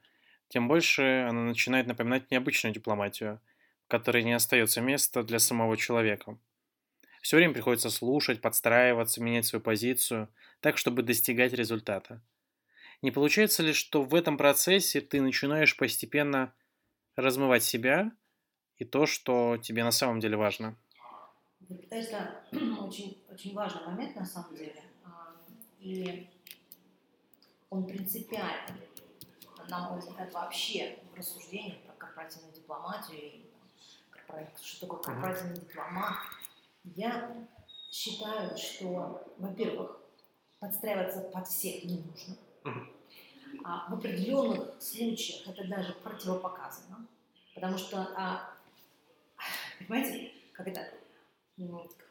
тем 0.48 0.68
больше 0.68 1.26
она 1.30 1.44
начинает 1.44 1.88
напоминать 1.88 2.32
необычную 2.32 2.74
дипломатию, 2.74 3.40
в 3.86 3.88
которой 3.90 4.24
не 4.24 4.34
остается 4.34 4.82
места 4.82 5.24
для 5.24 5.40
самого 5.40 5.78
человека. 5.78 6.38
Все 7.30 7.38
время 7.38 7.54
приходится 7.54 7.92
слушать, 7.92 8.42
подстраиваться, 8.42 9.22
менять 9.22 9.46
свою 9.46 9.62
позицию, 9.62 10.30
так, 10.62 10.80
чтобы 10.80 11.04
достигать 11.04 11.54
результата. 11.54 12.24
Не 13.04 13.12
получается 13.12 13.62
ли, 13.62 13.72
что 13.72 14.02
в 14.02 14.16
этом 14.16 14.36
процессе 14.36 15.00
ты 15.00 15.22
начинаешь 15.22 15.78
постепенно 15.78 16.52
размывать 17.16 17.62
себя 17.62 18.12
и 18.78 18.84
то, 18.84 19.06
что 19.06 19.58
тебе 19.62 19.84
на 19.84 19.92
самом 19.92 20.20
деле 20.20 20.38
важно? 20.38 20.76
Это 21.92 22.46
очень, 22.52 23.22
очень 23.32 23.54
важный 23.54 23.86
момент 23.86 24.16
на 24.16 24.26
самом 24.26 24.56
деле 24.56 24.84
и 25.80 26.28
он 27.70 27.86
принципиален, 27.86 28.76
на 29.68 29.92
мой 29.92 30.00
взгляд, 30.00 30.34
вообще 30.34 30.98
в 31.14 31.16
рассуждениях 31.16 31.80
про 31.84 31.94
корпоративную 31.94 32.56
дипломатию 32.56 33.20
и 33.20 33.52
что 34.64 34.88
такое 34.88 35.00
корпоративный 35.04 35.58
дипломат. 35.58 36.16
Я 36.96 37.48
считаю, 37.92 38.58
что, 38.58 39.24
во-первых, 39.38 40.00
подстраиваться 40.60 41.22
под 41.22 41.48
всех 41.48 41.84
не 41.86 41.98
нужно. 41.98 42.36
А 43.64 43.90
в 43.90 43.96
определенных 43.96 44.82
случаях 44.82 45.48
это 45.48 45.68
даже 45.68 45.94
противопоказано. 45.94 47.08
Потому 47.56 47.78
что, 47.78 48.08
а, 48.16 48.54
понимаете, 49.80 50.32
как 50.54 50.68
это, 50.68 50.94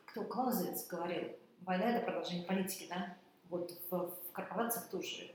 кто 0.06 0.24
Клаузевиц 0.24 0.86
говорил, 0.86 1.36
война 1.60 1.90
это 1.90 2.04
продолжение 2.04 2.44
политики, 2.44 2.86
да? 2.88 3.16
вот 3.48 3.72
в, 3.90 3.96
в 3.96 4.32
корпорациях 4.32 4.88
тоже 4.90 5.24
э, 5.24 5.30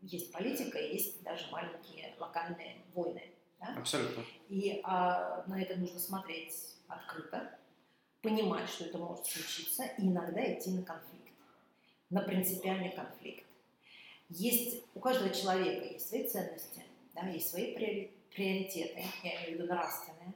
есть 0.00 0.32
политика, 0.32 0.78
есть 0.78 1.22
даже 1.22 1.50
маленькие 1.50 2.14
локальные 2.18 2.82
войны. 2.94 3.30
Да? 3.60 3.74
Абсолютно. 3.78 4.24
И 4.48 4.80
а, 4.82 5.44
на 5.46 5.62
это 5.62 5.78
нужно 5.78 6.00
смотреть 6.00 6.76
открыто, 6.88 7.58
понимать, 8.22 8.68
что 8.68 8.84
это 8.84 8.98
может 8.98 9.26
случиться, 9.26 9.84
и 9.98 10.06
иногда 10.06 10.40
идти 10.52 10.70
на 10.70 10.82
конфликт, 10.82 11.32
на 12.10 12.22
принципиальный 12.22 12.90
конфликт. 12.90 13.44
Есть, 14.28 14.84
у 14.94 15.00
каждого 15.00 15.30
человека 15.34 15.84
есть 15.84 16.08
свои 16.08 16.26
ценности, 16.26 16.82
да, 17.14 17.28
есть 17.28 17.50
свои 17.50 17.74
приоритеты, 17.74 19.04
я 19.22 19.36
имею 19.36 19.50
в 19.50 19.52
виду 19.54 19.66
нравственные. 19.66 20.32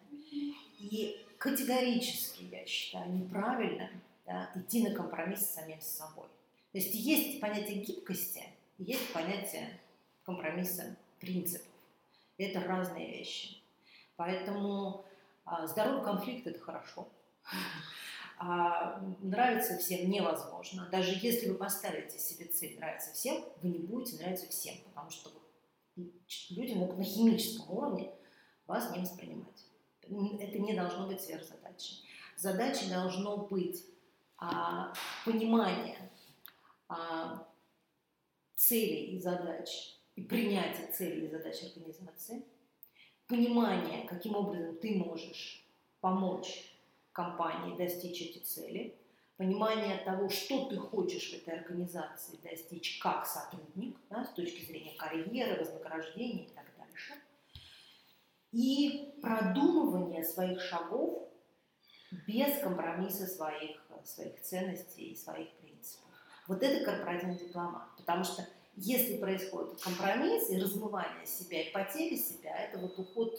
И 0.79 1.25
категорически, 1.39 2.45
я 2.51 2.67
считаю, 2.67 3.11
неправильно 3.13 3.89
да, 4.27 4.51
идти 4.55 4.87
на 4.87 4.95
компромисс 4.95 5.47
с 5.47 5.55
самим 5.55 5.81
собой. 5.81 6.27
То 6.73 6.79
есть 6.79 6.95
есть 6.95 7.41
понятие 7.41 7.79
гибкости, 7.79 8.43
есть 8.79 9.13
понятие 9.13 9.81
компромисса 10.25 10.97
принципов. 11.21 11.73
Это 12.37 12.61
разные 12.61 13.19
вещи. 13.19 13.57
Поэтому 14.17 15.05
а, 15.45 15.67
здоровый 15.67 16.05
конфликт– 16.05 16.47
это 16.49 16.59
хорошо. 16.59 17.09
А 18.39 19.01
нравится 19.21 19.79
всем 19.79 20.11
невозможно. 20.11 20.89
Даже 20.93 21.17
если 21.23 21.49
вы 21.49 21.55
поставите 21.55 22.19
себе 22.19 22.45
цель 22.47 22.79
нравится 22.79 23.13
всем, 23.13 23.43
вы 23.63 23.71
не 23.71 23.79
будете 23.79 24.19
нравиться 24.19 24.47
всем, 24.49 24.75
потому 24.85 25.11
что 25.11 25.31
люди 26.51 26.75
могут 26.75 26.99
на 26.99 27.05
химическом 27.05 27.71
уровне 27.71 28.13
вас 28.67 28.95
не 28.95 29.01
воспринимать. 29.01 29.65
Это 30.03 30.59
не 30.59 30.75
должно 30.75 31.07
быть 31.07 31.23
сверхзадачей. 31.23 32.05
Задачей 32.37 32.91
должно 32.91 33.39
быть 33.39 33.85
а, 34.37 34.93
понимание 35.25 36.11
а, 36.89 37.49
целей 38.55 39.17
и 39.17 39.19
задач 39.19 39.97
и 40.15 40.23
принятие 40.23 40.89
целей 40.89 41.27
и 41.27 41.31
задач 41.31 41.63
организации, 41.63 42.45
понимание, 43.27 44.07
каким 44.07 44.37
образом 44.37 44.77
ты 44.77 44.97
можешь 44.97 45.67
помочь 46.01 46.76
компании 47.17 47.77
достичь 47.77 48.21
эти 48.21 48.39
цели, 48.39 48.95
понимание 49.39 49.97
того, 50.05 50.29
что 50.29 50.67
ты 50.67 50.77
хочешь 50.77 51.31
в 51.31 51.35
этой 51.39 51.61
организации 51.61 52.39
достичь 52.43 52.99
как 52.99 53.27
сотрудник, 53.27 53.97
да, 54.11 54.25
с 54.25 54.35
точки 54.35 54.65
зрения 54.65 54.95
карьеры, 54.99 55.59
вознаграждения 55.59 56.45
и 56.45 56.51
так 56.51 56.67
дальше, 56.79 57.15
и 58.53 59.15
продумывание 59.23 60.23
своих 60.23 60.61
шагов 60.61 61.29
без 62.27 62.59
компромисса 62.59 63.27
своих, 63.27 63.81
своих 64.05 64.41
ценностей 64.43 65.13
и 65.13 65.17
своих 65.17 65.49
вот 66.49 66.63
это 66.63 66.85
корпоративный 66.85 67.39
дипломат. 67.39 67.89
Потому 67.97 68.25
что 68.25 68.47
если 68.77 69.19
происходит 69.19 69.81
компромисс 69.81 70.51
и 70.51 70.61
размывание 70.61 71.27
себя 71.27 71.63
и 71.63 71.73
потеря 71.73 72.17
себя, 72.17 72.57
это 72.57 72.79
вот 72.79 72.99
уход 72.99 73.39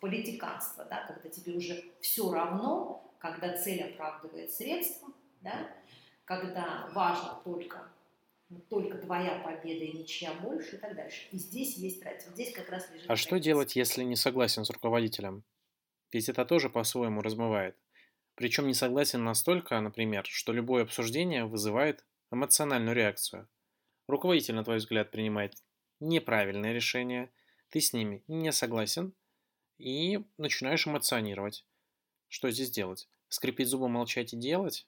политиканство, 0.00 0.84
да, 0.84 1.04
когда 1.06 1.28
тебе 1.28 1.54
уже 1.54 1.84
все 2.00 2.30
равно, 2.32 3.14
когда 3.18 3.56
цель 3.56 3.82
оправдывает 3.82 4.52
средства, 4.52 5.08
да, 5.40 5.68
когда 6.24 6.88
важно 6.92 7.40
только 7.44 7.88
только 8.70 8.96
твоя 8.96 9.40
победа 9.40 9.84
и 9.84 9.98
ничья 9.98 10.32
больше 10.34 10.76
и 10.76 10.78
так 10.78 10.96
дальше. 10.96 11.26
И 11.32 11.36
здесь 11.36 11.76
есть 11.76 12.02
разница. 12.02 12.30
Здесь 12.30 12.54
как 12.54 12.70
раз 12.70 12.90
лежит. 12.90 13.10
А 13.10 13.16
что 13.16 13.38
делать, 13.38 13.76
если 13.76 14.02
не 14.04 14.16
согласен 14.16 14.64
с 14.64 14.70
руководителем? 14.70 15.44
Ведь 16.12 16.28
это 16.28 16.46
тоже 16.46 16.70
по-своему 16.70 17.20
размывает. 17.20 17.76
Причем 18.34 18.66
не 18.66 18.74
согласен 18.74 19.22
настолько, 19.22 19.78
например, 19.80 20.24
что 20.26 20.52
любое 20.52 20.84
обсуждение 20.84 21.44
вызывает 21.44 22.04
эмоциональную 22.30 22.94
реакцию. 22.94 23.48
Руководитель, 24.06 24.54
на 24.54 24.64
твой 24.64 24.78
взгляд, 24.78 25.10
принимает 25.10 25.54
неправильное 26.00 26.72
решение, 26.72 27.30
ты 27.68 27.80
с 27.80 27.92
ними 27.92 28.22
не 28.28 28.52
согласен 28.52 29.12
и 29.78 30.24
начинаешь 30.36 30.86
эмоционировать. 30.86 31.64
Что 32.28 32.50
здесь 32.50 32.70
делать? 32.70 33.08
Скрипеть 33.28 33.68
зубы, 33.68 33.88
молчать 33.88 34.32
и 34.32 34.36
делать? 34.36 34.86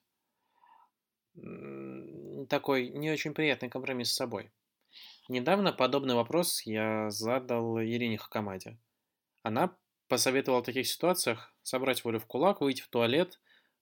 Такой 2.49 2.89
не 2.89 3.11
очень 3.11 3.33
приятный 3.33 3.69
компромисс 3.69 4.11
с 4.11 4.15
собой. 4.15 4.51
Недавно 5.29 5.71
подобный 5.71 6.15
вопрос 6.15 6.61
я 6.63 7.09
задал 7.09 7.79
Ирине 7.79 8.17
Хакамаде. 8.17 8.77
Она 9.43 9.75
посоветовала 10.07 10.61
в 10.61 10.65
таких 10.65 10.87
ситуациях 10.87 11.55
собрать 11.63 12.03
волю 12.03 12.19
в 12.19 12.25
кулак, 12.25 12.59
выйти 12.59 12.81
в 12.81 12.89
туалет, 12.89 13.39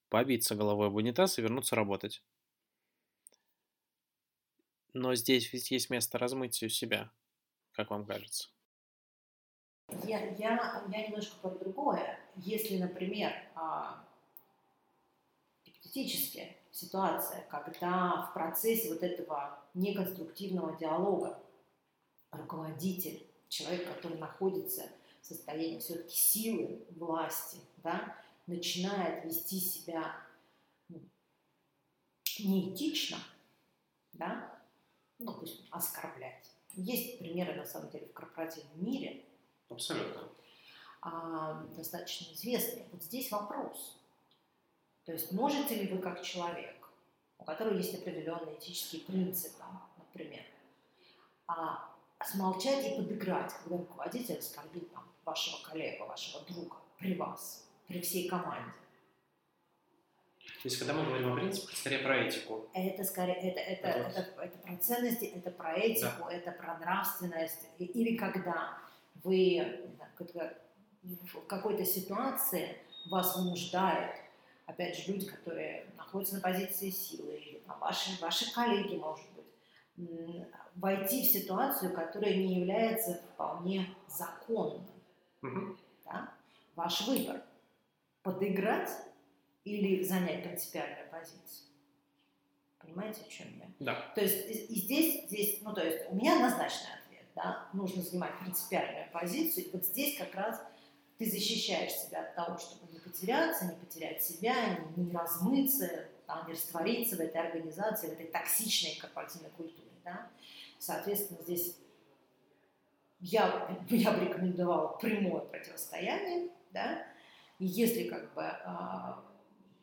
побиться 0.09 0.55
головой 0.55 0.87
об 0.87 0.95
унитаз 0.95 1.39
и 1.39 1.41
вернуться 1.41 1.75
работать. 1.75 2.21
Но 4.93 5.15
здесь 5.15 5.51
ведь 5.53 5.71
есть 5.71 5.89
место 5.89 6.17
размытию 6.17 6.69
себя, 6.69 7.11
как 7.71 7.89
вам 7.89 8.05
кажется? 8.05 8.49
Я, 10.04 10.25
я, 10.36 10.84
я 10.88 11.08
немножко 11.08 11.36
про 11.38 11.52
другое. 11.52 12.19
Если, 12.36 12.78
например, 12.78 13.32
а, 13.56 14.04
гипотетически 15.65 16.56
ситуация, 16.71 17.45
когда 17.49 18.28
в 18.30 18.34
процессе 18.34 18.89
вот 18.89 19.04
этого 19.04 19.60
неконструктивного 19.73 20.78
диалога 20.78 21.39
руководитель, 22.32 23.25
человек, 23.47 23.88
который 23.93 24.17
находится 24.17 24.84
в 25.21 25.25
состоянии 25.25 25.80
все-таки 25.80 26.15
силы, 26.15 26.86
власти, 26.91 27.58
да, 27.78 28.15
начинает 28.47 29.25
вести 29.25 29.60
себя 29.60 30.15
ну, 30.88 31.02
неэтично, 32.39 33.17
да, 34.13 34.60
ну, 35.17 35.34
пусть 35.34 35.63
оскорблять. 35.71 36.52
Есть 36.75 37.19
примеры, 37.19 37.56
на 37.56 37.65
самом 37.65 37.89
деле, 37.89 38.08
в 38.08 38.13
корпоративном 38.13 38.84
мире. 38.84 39.25
Абсолютно. 39.69 40.29
А, 41.01 41.63
достаточно 41.77 42.34
известные. 42.34 42.86
Вот 42.91 43.03
здесь 43.03 43.32
вопрос. 43.32 43.97
То 45.05 45.13
есть 45.13 45.32
можете 45.32 45.75
ли 45.75 45.88
вы 45.88 45.99
как 45.99 46.21
человек, 46.21 46.75
у 47.38 47.43
которого 47.43 47.75
есть 47.75 47.95
определенные 47.95 48.58
этические 48.58 49.03
принципы, 49.03 49.63
например, 49.97 50.43
а, 51.47 51.89
смолчать 52.25 52.86
и 52.86 52.95
подыграть, 52.95 53.53
когда 53.53 53.77
руководитель 53.77 54.38
оскорбил 54.38 54.86
там, 54.93 55.08
вашего 55.23 55.63
коллегу, 55.63 56.05
вашего 56.05 56.43
друга 56.45 56.75
при 56.97 57.15
вас, 57.15 57.65
при 57.88 58.01
всей 58.01 58.27
команде? 58.27 58.73
То 60.62 60.67
есть, 60.67 60.77
когда 60.77 60.93
мы 60.93 61.05
говорим 61.05 61.32
о 61.32 61.36
принципах, 61.38 61.77
скорее 61.77 61.99
про 61.99 62.17
этику. 62.17 62.67
Это 62.73 63.03
скорее, 63.05 63.36
это, 63.36 63.60
это, 63.62 63.88
это, 63.88 64.19
это, 64.19 64.41
это 64.41 64.58
про 64.58 64.75
ценности, 64.77 65.25
это 65.25 65.51
про 65.51 65.73
этику, 65.73 66.25
да. 66.25 66.34
это 66.34 66.51
про 66.51 66.77
нравственность. 66.79 67.65
Или 67.77 68.17
когда 68.17 68.77
вы 69.23 69.89
в 71.01 71.45
какой-то 71.47 71.86
ситуации 71.86 72.77
вас 73.10 73.36
вынуждают, 73.38 74.15
опять 74.65 74.97
же, 74.97 75.12
люди, 75.12 75.25
которые 75.25 75.86
находятся 75.97 76.36
на 76.36 76.41
позиции 76.41 76.89
силы, 76.89 77.36
или 77.36 77.60
там, 77.60 77.79
ваши, 77.79 78.19
ваши 78.21 78.53
коллеги, 78.53 78.95
может 78.95 79.25
быть, 79.32 80.47
войти 80.75 81.21
в 81.23 81.25
ситуацию, 81.25 81.93
которая 81.93 82.36
не 82.36 82.60
является 82.60 83.21
вполне 83.34 83.88
законной. 84.08 84.82
Угу. 85.41 85.77
Да? 86.05 86.34
Ваш 86.75 87.08
выбор– 87.08 87.41
подыграть 88.23 88.89
или 89.63 90.03
занять 90.03 90.43
принципиальную 90.43 91.10
позицию. 91.10 91.67
Понимаете, 92.79 93.21
о 93.25 93.29
чем 93.29 93.47
я? 93.60 93.65
Да. 93.79 94.12
То 94.15 94.21
есть 94.21 94.69
и 94.69 94.75
здесь, 94.75 95.25
здесь, 95.27 95.62
ну 95.62 95.73
то 95.73 95.84
есть 95.84 96.10
у 96.10 96.15
меня 96.15 96.36
однозначный 96.36 96.93
ответ, 96.93 96.98
да, 97.35 97.67
нужно 97.73 98.01
занимать 98.01 98.37
принципиальную 98.39 99.11
позицию, 99.11 99.65
и 99.65 99.71
вот 99.71 99.85
здесь 99.85 100.17
как 100.17 100.33
раз 100.35 100.61
ты 101.17 101.29
защищаешь 101.29 101.91
себя 101.91 102.21
от 102.21 102.35
того, 102.35 102.57
чтобы 102.57 102.91
не 102.91 102.99
потеряться, 102.99 103.65
не 103.65 103.75
потерять 103.75 104.23
себя, 104.23 104.79
не, 104.95 105.05
не 105.05 105.11
размыться, 105.11 106.05
там, 106.25 106.47
не 106.47 106.53
раствориться 106.53 107.17
в 107.17 107.19
этой 107.19 107.41
организации, 107.41 108.07
в 108.07 108.13
этой 108.13 108.27
токсичной 108.27 108.97
корпоративной 108.99 109.49
культуре, 109.51 109.89
да. 110.05 110.29
Соответственно, 110.77 111.41
здесь 111.43 111.75
я, 113.19 113.77
я 113.89 114.11
бы 114.13 114.25
рекомендовала 114.25 114.97
прямое 114.97 115.41
противостояние, 115.41 116.49
да, 116.71 117.05
и 117.59 117.65
если 117.65 118.07
как 118.07 118.33
бы 118.33 118.43
а, 118.43 119.21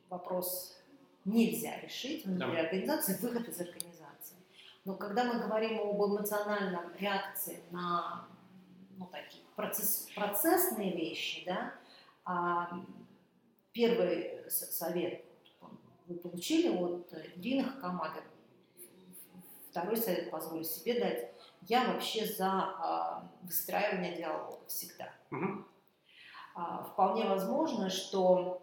вопрос 0.09 0.79
нельзя 1.27 1.79
решить 1.81 2.25
внутри 2.25 2.53
да. 2.53 2.61
организации, 2.61 3.19
выход 3.21 3.49
из 3.49 3.61
организации. 3.61 3.96
Но 4.87 4.95
когда 4.95 5.25
мы 5.25 5.41
говорим 5.41 5.81
об 5.81 6.01
эмоциональном 6.01 6.95
реакции 6.95 7.59
на 7.73 8.29
ну, 8.97 9.07
такие 9.07 9.43
процесс, 9.57 10.07
процессные 10.15 10.97
вещи, 10.97 11.45
да, 11.45 11.75
а, 12.25 12.71
первый 13.73 14.49
совет 14.49 15.25
вы 16.07 16.15
получили 16.15 16.69
от 16.69 17.13
Ирины 17.35 17.65
Хакамады, 17.65 18.21
второй 19.71 19.97
совет 19.97 20.31
позволю 20.31 20.63
себе 20.63 21.01
дать. 21.01 21.33
Я 21.63 21.93
вообще 21.93 22.25
за 22.25 22.47
а, 22.49 23.29
выстраивание 23.43 24.17
диалога 24.17 24.65
всегда. 24.69 25.13
Угу. 25.33 25.65
А, 26.55 26.85
вполне 26.85 27.25
возможно, 27.25 27.91
что 27.91 28.63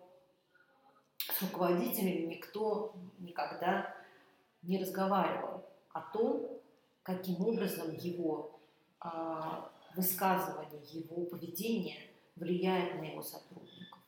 с 1.18 1.42
руководителями 1.42 2.28
никто 2.28 2.96
никогда 3.20 3.94
не 4.62 4.80
разговаривал 4.80 5.66
о 5.94 6.02
том, 6.02 6.62
каким 7.04 7.42
образом 7.46 7.96
его 7.96 8.60
а, 9.00 9.72
высказывание, 9.96 10.82
его 10.92 11.26
поведение 11.26 12.10
влияет 12.36 12.96
на 12.96 13.06
его 13.06 13.22
сотрудников. 13.22 14.00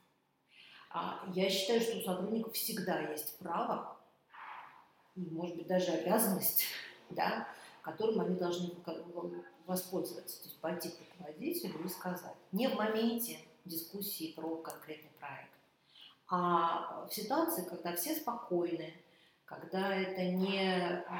А 0.89 1.25
я 1.33 1.49
считаю, 1.49 1.81
что 1.81 1.97
у 1.97 2.01
сотрудников 2.01 2.53
всегда 2.53 2.99
есть 3.11 3.37
право, 3.39 3.97
может 5.15 5.57
быть, 5.57 5.67
даже 5.67 5.91
обязанность, 5.91 6.65
да, 7.09 7.47
которым 7.81 8.21
они 8.21 8.35
должны 8.35 8.71
воспользоваться, 9.65 10.41
то 10.41 10.47
есть 10.47 10.59
пойти 10.59 10.89
к 10.89 10.99
руководителю 10.99 11.83
и 11.83 11.89
сказать. 11.89 12.35
Не 12.51 12.67
в 12.67 12.75
моменте 12.75 13.39
дискуссии 13.65 14.33
про 14.33 14.57
конкретный 14.57 15.11
проект, 15.19 15.51
а 16.27 17.05
в 17.05 17.13
ситуации, 17.13 17.63
когда 17.63 17.95
все 17.95 18.15
спокойны, 18.15 18.93
когда 19.45 19.95
это 19.95 20.23
не, 20.23 21.03
а, 21.07 21.14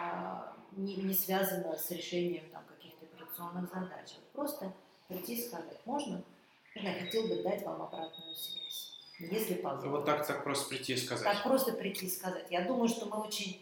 не, 0.75 0.95
не 0.97 1.13
связано 1.13 1.75
с 1.77 1.91
решением 1.91 2.49
там, 2.51 2.63
каких-то 2.65 3.05
операционных 3.05 3.69
задач, 3.73 4.15
просто 4.33 4.71
прийти 5.07 5.35
и 5.35 5.47
сказать, 5.47 5.79
можно, 5.85 6.23
я 6.75 6.93
хотел 6.93 7.27
бы 7.27 7.41
дать 7.41 7.63
вам 7.63 7.81
обратную 7.81 8.35
связь, 8.35 8.93
если 9.19 9.55
позволите. 9.55 9.89
Вот 9.89 10.05
так, 10.05 10.27
так 10.27 10.43
просто 10.43 10.69
прийти 10.69 10.93
и 10.93 10.97
сказать. 10.97 11.23
Так 11.23 11.43
просто 11.43 11.73
прийти 11.73 12.05
и 12.05 12.09
сказать. 12.09 12.45
Я 12.49 12.65
думаю, 12.65 12.89
что 12.89 13.05
мы 13.05 13.21
очень 13.21 13.61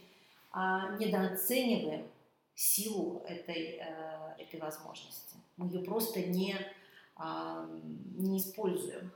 а, 0.52 0.96
недооцениваем 0.98 2.08
силу 2.56 3.24
этой, 3.28 3.80
а, 3.80 4.36
этой 4.38 4.60
возможности. 4.60 5.38
Мы 5.58 5.68
ее 5.68 5.84
просто 5.84 6.22
не, 6.22 6.56
а, 7.16 7.68
не 8.16 8.40
используем. 8.40 9.12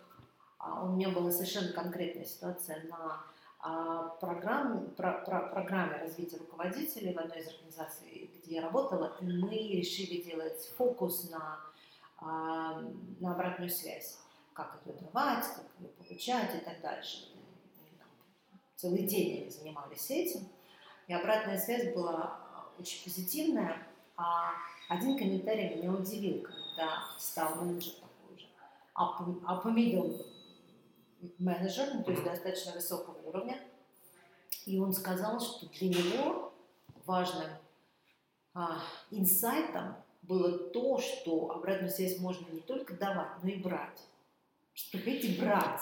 А, 0.60 0.84
у 0.84 0.90
меня 0.90 1.10
была 1.10 1.32
совершенно 1.32 1.72
конкретная 1.74 2.26
ситуация 2.26 2.84
на 2.84 3.24
а, 3.70 4.16
программе, 4.22 4.88
про, 4.92 5.12
про, 5.26 5.42
программе 5.50 5.98
развития 5.98 6.38
руководителей 6.38 7.14
в 7.14 7.20
одной 7.20 7.40
из 7.40 7.48
организаций, 7.50 8.32
где 8.38 8.56
я 8.56 8.62
работала, 8.62 9.18
мы 9.20 9.50
решили 9.50 10.22
делать 10.22 10.72
фокус 10.78 11.30
на, 11.30 11.60
а, 12.20 12.82
на 13.20 13.34
обратную 13.34 13.70
связь. 13.70 14.20
Как 14.54 14.80
ее 14.86 14.96
давать, 14.96 15.44
как 15.44 15.66
ее 15.80 15.90
получать 15.90 16.56
и 16.56 16.60
так 16.60 16.80
дальше. 16.82 17.28
Целый 18.78 19.04
день 19.04 19.42
они 19.42 19.50
занимались 19.50 20.10
этим. 20.12 20.48
И 21.08 21.14
обратная 21.14 21.60
связь 21.60 21.94
была 21.94 22.40
очень 22.80 23.04
позитивная. 23.04 23.86
А 24.16 24.52
один 24.88 25.18
комментарий 25.18 25.76
меня 25.76 25.92
удивил, 25.92 26.42
когда 26.42 27.02
стал 27.20 27.56
менеджер 27.56 27.96
такой 27.96 28.40
же. 28.40 28.46
А, 28.94 29.20
а 29.46 29.56
помидор 29.58 30.08
менеджер, 31.40 31.90
ну, 31.94 32.04
то 32.04 32.12
есть 32.12 32.24
достаточно 32.24 32.74
высокого 32.74 33.18
уровня, 33.28 33.60
и 34.66 34.80
он 34.80 34.94
сказал, 34.94 35.40
что 35.40 35.68
для 35.68 35.90
него 35.90 36.54
важным 37.06 37.48
а, 38.54 38.82
инсайтом 39.12 39.96
было 40.24 40.58
то, 40.70 41.00
что 41.00 41.52
обратную 41.52 41.90
связь 41.90 42.20
можно 42.20 42.50
не 42.50 42.60
только 42.60 42.94
давать, 42.94 43.42
но 43.42 43.50
и 43.50 43.62
брать. 43.62 44.02
Что 44.74 44.98
приходите 44.98 45.42
брать. 45.42 45.82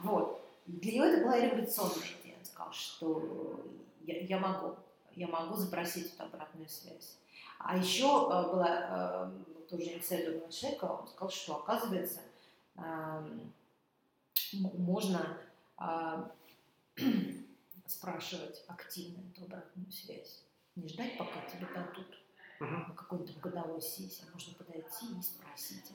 Вот. 0.00 0.44
Для 0.66 0.92
него 0.92 1.04
это 1.04 1.24
была 1.24 1.38
революционная 1.38 2.06
идея. 2.20 2.36
Он 2.38 2.44
сказал, 2.44 2.72
что 2.72 3.60
я, 4.00 4.20
я 4.20 4.38
могу, 4.38 4.76
я 5.12 5.28
могу 5.28 5.54
запросить 5.54 6.12
эту 6.14 6.24
обратную 6.24 6.68
связь. 6.68 7.18
А 7.58 7.76
еще 7.76 8.04
э, 8.04 8.50
была 8.50 9.30
э, 9.30 9.64
тоже 9.70 9.94
инсайдер 9.94 10.50
человека, 10.50 10.84
он 10.84 11.06
сказал, 11.06 11.30
что 11.30 11.56
оказывается 11.56 12.20
э, 12.76 13.38
можно 14.60 15.38
а, 15.76 16.30
спрашивать 17.86 18.64
активно 18.66 19.22
эту 19.30 19.44
обратную 19.44 19.90
связь. 19.90 20.44
Не 20.76 20.88
ждать, 20.88 21.16
пока 21.18 21.40
тебе 21.46 21.66
дадут 21.74 22.18
угу. 22.60 22.94
какой-то 22.94 23.32
годовой 23.40 23.80
сессии. 23.80 24.24
Можно 24.32 24.54
подойти 24.54 25.06
и 25.18 25.22
спросить. 25.22 25.92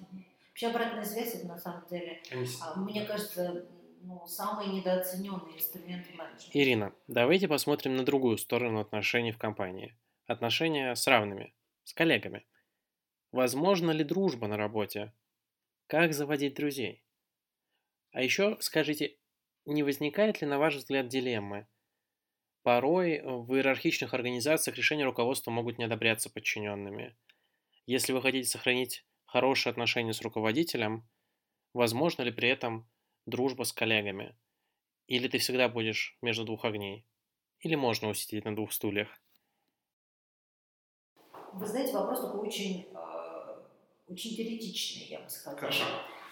Вообще 0.50 0.68
обратная 0.68 1.06
связь, 1.06 1.36
это 1.36 1.48
на 1.48 1.58
самом 1.58 1.86
деле, 1.88 2.22
а, 2.62 2.80
мне 2.80 3.06
кажется, 3.06 3.66
ну, 4.02 4.26
самый 4.28 4.68
недооцененный 4.68 5.56
инструмент 5.56 6.06
менеджмента. 6.16 6.50
Ирина, 6.54 6.94
давайте 7.08 7.48
посмотрим 7.48 7.96
на 7.96 8.04
другую 8.04 8.38
сторону 8.38 8.80
отношений 8.80 9.32
в 9.32 9.38
компании. 9.38 9.96
Отношения 10.26 10.96
с 10.96 11.08
равными, 11.08 11.54
с 11.84 11.94
коллегами. 11.94 12.46
Возможно 13.32 13.92
ли 13.92 14.04
дружба 14.04 14.48
на 14.48 14.58
работе? 14.58 15.14
Как 15.88 16.14
заводить 16.14 16.56
друзей? 16.56 17.04
А 18.12 18.24
еще 18.24 18.58
скажите, 18.60 19.18
не 19.66 19.84
возникает 19.84 20.42
ли, 20.42 20.48
на 20.48 20.58
ваш 20.58 20.76
взгляд, 20.76 21.08
дилеммы? 21.08 21.68
Порой 22.64 23.22
в 23.22 23.54
иерархичных 23.54 24.14
организациях 24.14 24.78
решения 24.78 25.06
руководства 25.06 25.52
могут 25.52 25.78
не 25.78 25.86
одобряться 25.86 26.30
подчиненными. 26.30 27.16
Если 27.86 28.12
вы 28.12 28.22
хотите 28.22 28.50
сохранить 28.50 29.06
хорошие 29.26 29.72
отношения 29.72 30.14
с 30.14 30.22
руководителем, 30.22 31.08
возможно 31.74 32.24
ли 32.24 32.32
при 32.32 32.50
этом 32.50 32.90
дружба 33.26 33.64
с 33.64 33.74
коллегами? 33.74 34.36
Или 35.08 35.28
ты 35.28 35.38
всегда 35.38 35.70
будешь 35.70 36.18
между 36.22 36.44
двух 36.46 36.66
огней? 36.66 37.06
Или 37.62 37.76
можно 37.76 38.10
усидеть 38.10 38.46
на 38.46 38.56
двух 38.56 38.74
стульях? 38.74 39.10
Вы 41.54 41.66
знаете, 41.66 41.94
вопрос 41.94 42.22
такой 42.22 42.48
очень, 42.48 42.88
э, 42.94 43.66
очень 44.08 44.36
теоретичный, 44.36 45.08
я 45.08 45.20
бы 45.22 45.30
сказала. 45.30 45.60
Хорошо. 45.60 45.84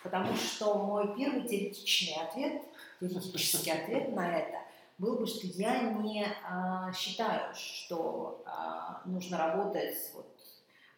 Потому 0.07 0.33
что 0.35 0.75
мой 0.75 1.13
первый 1.17 1.45
теоретичный 1.45 2.15
ответ, 2.23 2.63
теоретический 3.01 3.73
ответ 3.73 4.15
на 4.15 4.37
это 4.37 4.59
был 4.97 5.17
бы, 5.19 5.27
что 5.27 5.45
я 5.47 5.81
не 5.81 6.25
а, 6.49 6.93
считаю, 6.93 7.53
что 7.53 8.41
а, 8.45 9.01
нужно 9.03 9.37
работать 9.37 9.97
вот 10.13 10.33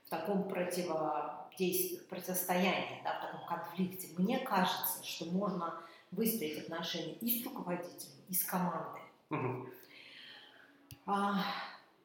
в 0.06 0.10
таком 0.12 0.48
противодействии, 0.48 1.98
противостоянии, 2.08 3.02
да, 3.04 3.18
в 3.18 3.22
таком 3.26 3.48
конфликте. 3.48 4.10
Мне 4.16 4.38
кажется, 4.38 5.04
что 5.04 5.26
можно 5.26 5.74
выстроить 6.12 6.60
отношения 6.60 7.14
и 7.16 7.42
с 7.42 7.44
руководителем, 7.44 8.14
и 8.28 8.34
с 8.36 8.46
командой. 8.46 9.02
Угу. 9.32 9.70
А, 11.08 11.42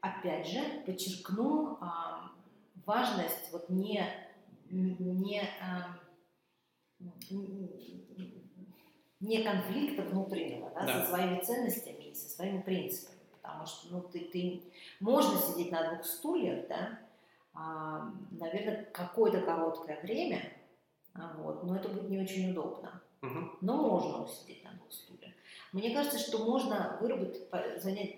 опять 0.01 0.49
же, 0.49 0.61
подчеркну 0.87 1.77
а, 1.83 2.31
важность 2.87 3.53
вот 3.53 3.69
не, 3.69 4.03
не 4.71 5.43
а, 5.61 5.99
не 9.21 9.43
конфликта 9.43 10.03
внутреннего 10.03 10.71
да, 10.71 10.87
да. 10.87 11.01
со 11.01 11.11
своими 11.11 11.41
ценностями 11.41 12.05
и 12.05 12.15
со 12.15 12.29
своими 12.29 12.61
принципами. 12.61 13.19
Потому 13.41 13.67
что 13.67 13.93
ну, 13.93 14.01
ты, 14.03 14.21
ты, 14.21 14.63
можно 15.01 15.39
сидеть 15.39 15.71
на 15.71 15.91
двух 15.91 16.05
стульях, 16.05 16.67
да, 16.69 16.99
а, 17.53 18.11
наверное, 18.31 18.85
какое-то 18.93 19.41
короткое 19.43 20.01
время, 20.01 20.53
а, 21.15 21.35
вот, 21.39 21.63
но 21.65 21.77
это 21.77 21.89
будет 21.89 22.09
не 22.09 22.19
очень 22.19 22.51
удобно. 22.51 23.03
Угу. 23.23 23.59
Но 23.61 23.77
можно 23.77 24.25
усидеть 24.25 24.65
на 24.65 24.73
двух 24.73 24.93
стульях. 24.93 25.33
Мне 25.73 25.95
кажется, 25.95 26.19
что 26.19 26.39
можно 26.39 26.99
выработать, 27.01 27.43
занять, 27.83 28.17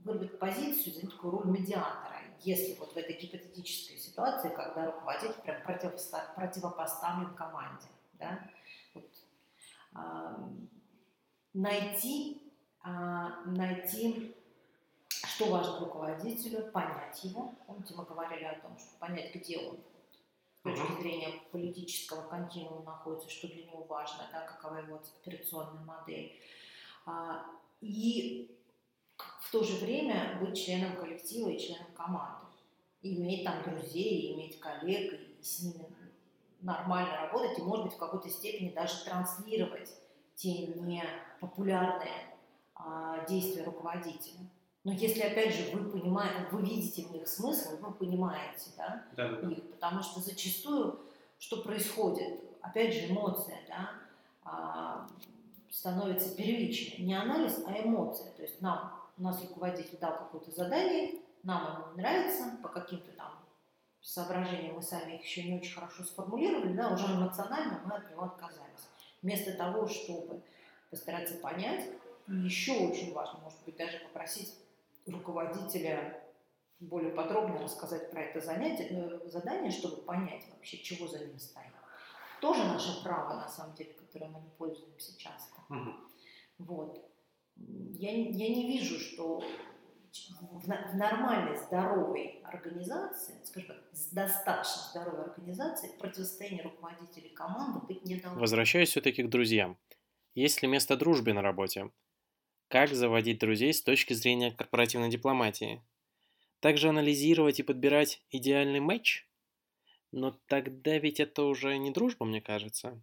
выработать 0.00 0.38
позицию, 0.38 0.94
занять 0.94 1.10
такую 1.12 1.38
роль 1.38 1.46
медиатора, 1.46 2.20
если 2.40 2.74
вот 2.78 2.92
в 2.92 2.96
этой 2.96 3.16
гипотетической 3.16 3.96
ситуации, 3.96 4.48
когда 4.50 4.86
руководитель 4.86 5.40
прям 5.42 5.62
противопоставлен 5.62 7.34
команде 7.34 7.86
да, 8.18 8.50
вот, 8.94 9.10
а, 9.94 10.50
найти, 11.52 12.42
а, 12.82 13.44
найти, 13.46 14.34
что 15.08 15.46
важно 15.46 15.80
руководителю, 15.80 16.70
понять 16.72 17.22
его. 17.24 17.54
Помните, 17.66 17.94
мы 17.96 18.04
говорили 18.04 18.44
о 18.44 18.60
том, 18.60 18.78
что 18.78 18.98
понять, 18.98 19.34
где 19.34 19.58
он 19.58 19.78
с 20.58 20.62
точки 20.62 21.00
зрения 21.00 21.42
политического 21.52 22.28
континуума 22.28 22.84
находится, 22.84 23.28
что 23.28 23.48
для 23.48 23.64
него 23.64 23.84
важно, 23.84 24.28
да, 24.32 24.46
какова 24.46 24.76
его 24.76 25.00
операционная 25.22 25.84
модель. 25.84 26.40
А, 27.06 27.44
и 27.80 28.50
в 29.16 29.52
то 29.52 29.62
же 29.62 29.76
время 29.76 30.38
быть 30.40 30.56
членом 30.56 30.96
коллектива 30.96 31.48
и 31.48 31.58
членом 31.58 31.92
команды. 31.92 32.46
И 33.02 33.16
иметь 33.16 33.44
там 33.44 33.62
друзей, 33.62 34.20
и 34.20 34.34
иметь 34.34 34.58
коллег, 34.58 35.12
и 35.12 35.42
с 35.42 35.60
ними 35.60 35.86
нормально 36.60 37.16
работать 37.22 37.58
и, 37.58 37.62
может 37.62 37.86
быть, 37.86 37.94
в 37.94 37.98
какой-то 37.98 38.28
степени 38.28 38.70
даже 38.70 39.04
транслировать 39.04 39.90
те 40.34 40.66
непопулярные 40.66 42.36
а, 42.74 43.24
действия 43.26 43.64
руководителя. 43.64 44.40
Но 44.84 44.92
если, 44.92 45.22
опять 45.22 45.54
же, 45.54 45.74
вы 45.76 45.90
понимаете, 45.90 46.46
вы 46.50 46.62
видите 46.62 47.06
в 47.06 47.12
них 47.12 47.26
смысл, 47.26 47.78
вы 47.80 47.92
понимаете 47.92 48.70
да, 48.76 49.04
да, 49.16 49.28
да. 49.28 49.50
их, 49.50 49.70
потому 49.70 50.02
что 50.02 50.20
зачастую, 50.20 51.00
что 51.38 51.62
происходит, 51.62 52.40
опять 52.60 52.94
же, 52.94 53.10
эмоция, 53.10 53.60
да, 53.68 53.90
а, 54.44 55.06
становится 55.70 56.34
первичной. 56.36 57.04
Не 57.04 57.14
анализ, 57.14 57.62
а 57.66 57.72
эмоция. 57.80 58.30
То 58.32 58.42
есть 58.42 58.60
нам, 58.60 58.92
у 59.16 59.22
нас 59.22 59.40
руководитель 59.42 59.98
дал 59.98 60.18
какое-то 60.18 60.50
задание, 60.50 61.20
нам 61.42 61.66
оно 61.66 61.92
не 61.94 62.02
нравится 62.02 62.58
по 62.62 62.68
каким-то 62.68 63.10
соображения, 64.04 64.72
мы 64.72 64.82
сами 64.82 65.14
их 65.14 65.22
еще 65.22 65.42
не 65.44 65.56
очень 65.56 65.74
хорошо 65.74 66.04
сформулировали, 66.04 66.74
да, 66.74 66.92
уже 66.92 67.06
эмоционально 67.06 67.80
мы 67.86 67.96
от 67.96 68.10
него 68.10 68.24
отказались. 68.24 68.88
Вместо 69.22 69.54
того, 69.54 69.88
чтобы 69.88 70.42
постараться 70.90 71.36
понять, 71.38 71.88
еще 72.26 72.72
очень 72.72 73.14
важно, 73.14 73.40
может 73.40 73.58
быть, 73.64 73.76
даже 73.76 73.98
попросить 74.00 74.54
руководителя 75.06 76.22
более 76.80 77.12
подробно 77.12 77.58
рассказать 77.58 78.10
про 78.10 78.22
это 78.22 78.40
занятие, 78.40 78.88
э, 78.90 79.28
задание, 79.28 79.70
чтобы 79.70 80.02
понять 80.02 80.44
вообще, 80.50 80.78
чего 80.78 81.06
за 81.08 81.24
ним 81.24 81.38
стоит. 81.38 81.72
Тоже 82.40 82.64
наше 82.64 83.02
право, 83.02 83.34
на 83.34 83.48
самом 83.48 83.74
деле, 83.74 83.94
которое 83.94 84.28
мы 84.28 84.40
не 84.40 84.50
пользуемся 84.50 85.18
часто. 85.18 85.60
Угу. 85.70 85.90
Вот. 86.58 87.10
Я, 87.56 88.10
я 88.10 88.48
не 88.54 88.66
вижу, 88.66 88.98
что 88.98 89.42
в, 90.30 90.68
нормальной, 90.96 91.56
здоровой 91.56 92.40
организации, 92.44 93.34
скажем 93.44 93.68
так, 93.68 93.84
с 93.92 94.10
достаточно 94.10 94.82
здоровой 94.90 95.24
организацией, 95.24 95.98
противостояние 95.98 96.62
руководителей 96.62 97.30
команды 97.30 97.80
быть 97.86 98.04
не 98.04 98.16
должно. 98.16 98.40
Возвращаюсь 98.40 98.90
все-таки 98.90 99.22
к 99.22 99.28
друзьям. 99.28 99.76
Есть 100.34 100.62
ли 100.62 100.68
место 100.68 100.96
дружбе 100.96 101.32
на 101.32 101.42
работе? 101.42 101.90
Как 102.68 102.90
заводить 102.90 103.38
друзей 103.38 103.72
с 103.72 103.82
точки 103.82 104.14
зрения 104.14 104.52
корпоративной 104.52 105.10
дипломатии? 105.10 105.82
Также 106.60 106.88
анализировать 106.88 107.60
и 107.60 107.62
подбирать 107.62 108.22
идеальный 108.30 108.80
матч? 108.80 109.28
Но 110.12 110.38
тогда 110.46 110.98
ведь 110.98 111.20
это 111.20 111.42
уже 111.42 111.76
не 111.76 111.90
дружба, 111.90 112.24
мне 112.24 112.40
кажется. 112.40 113.00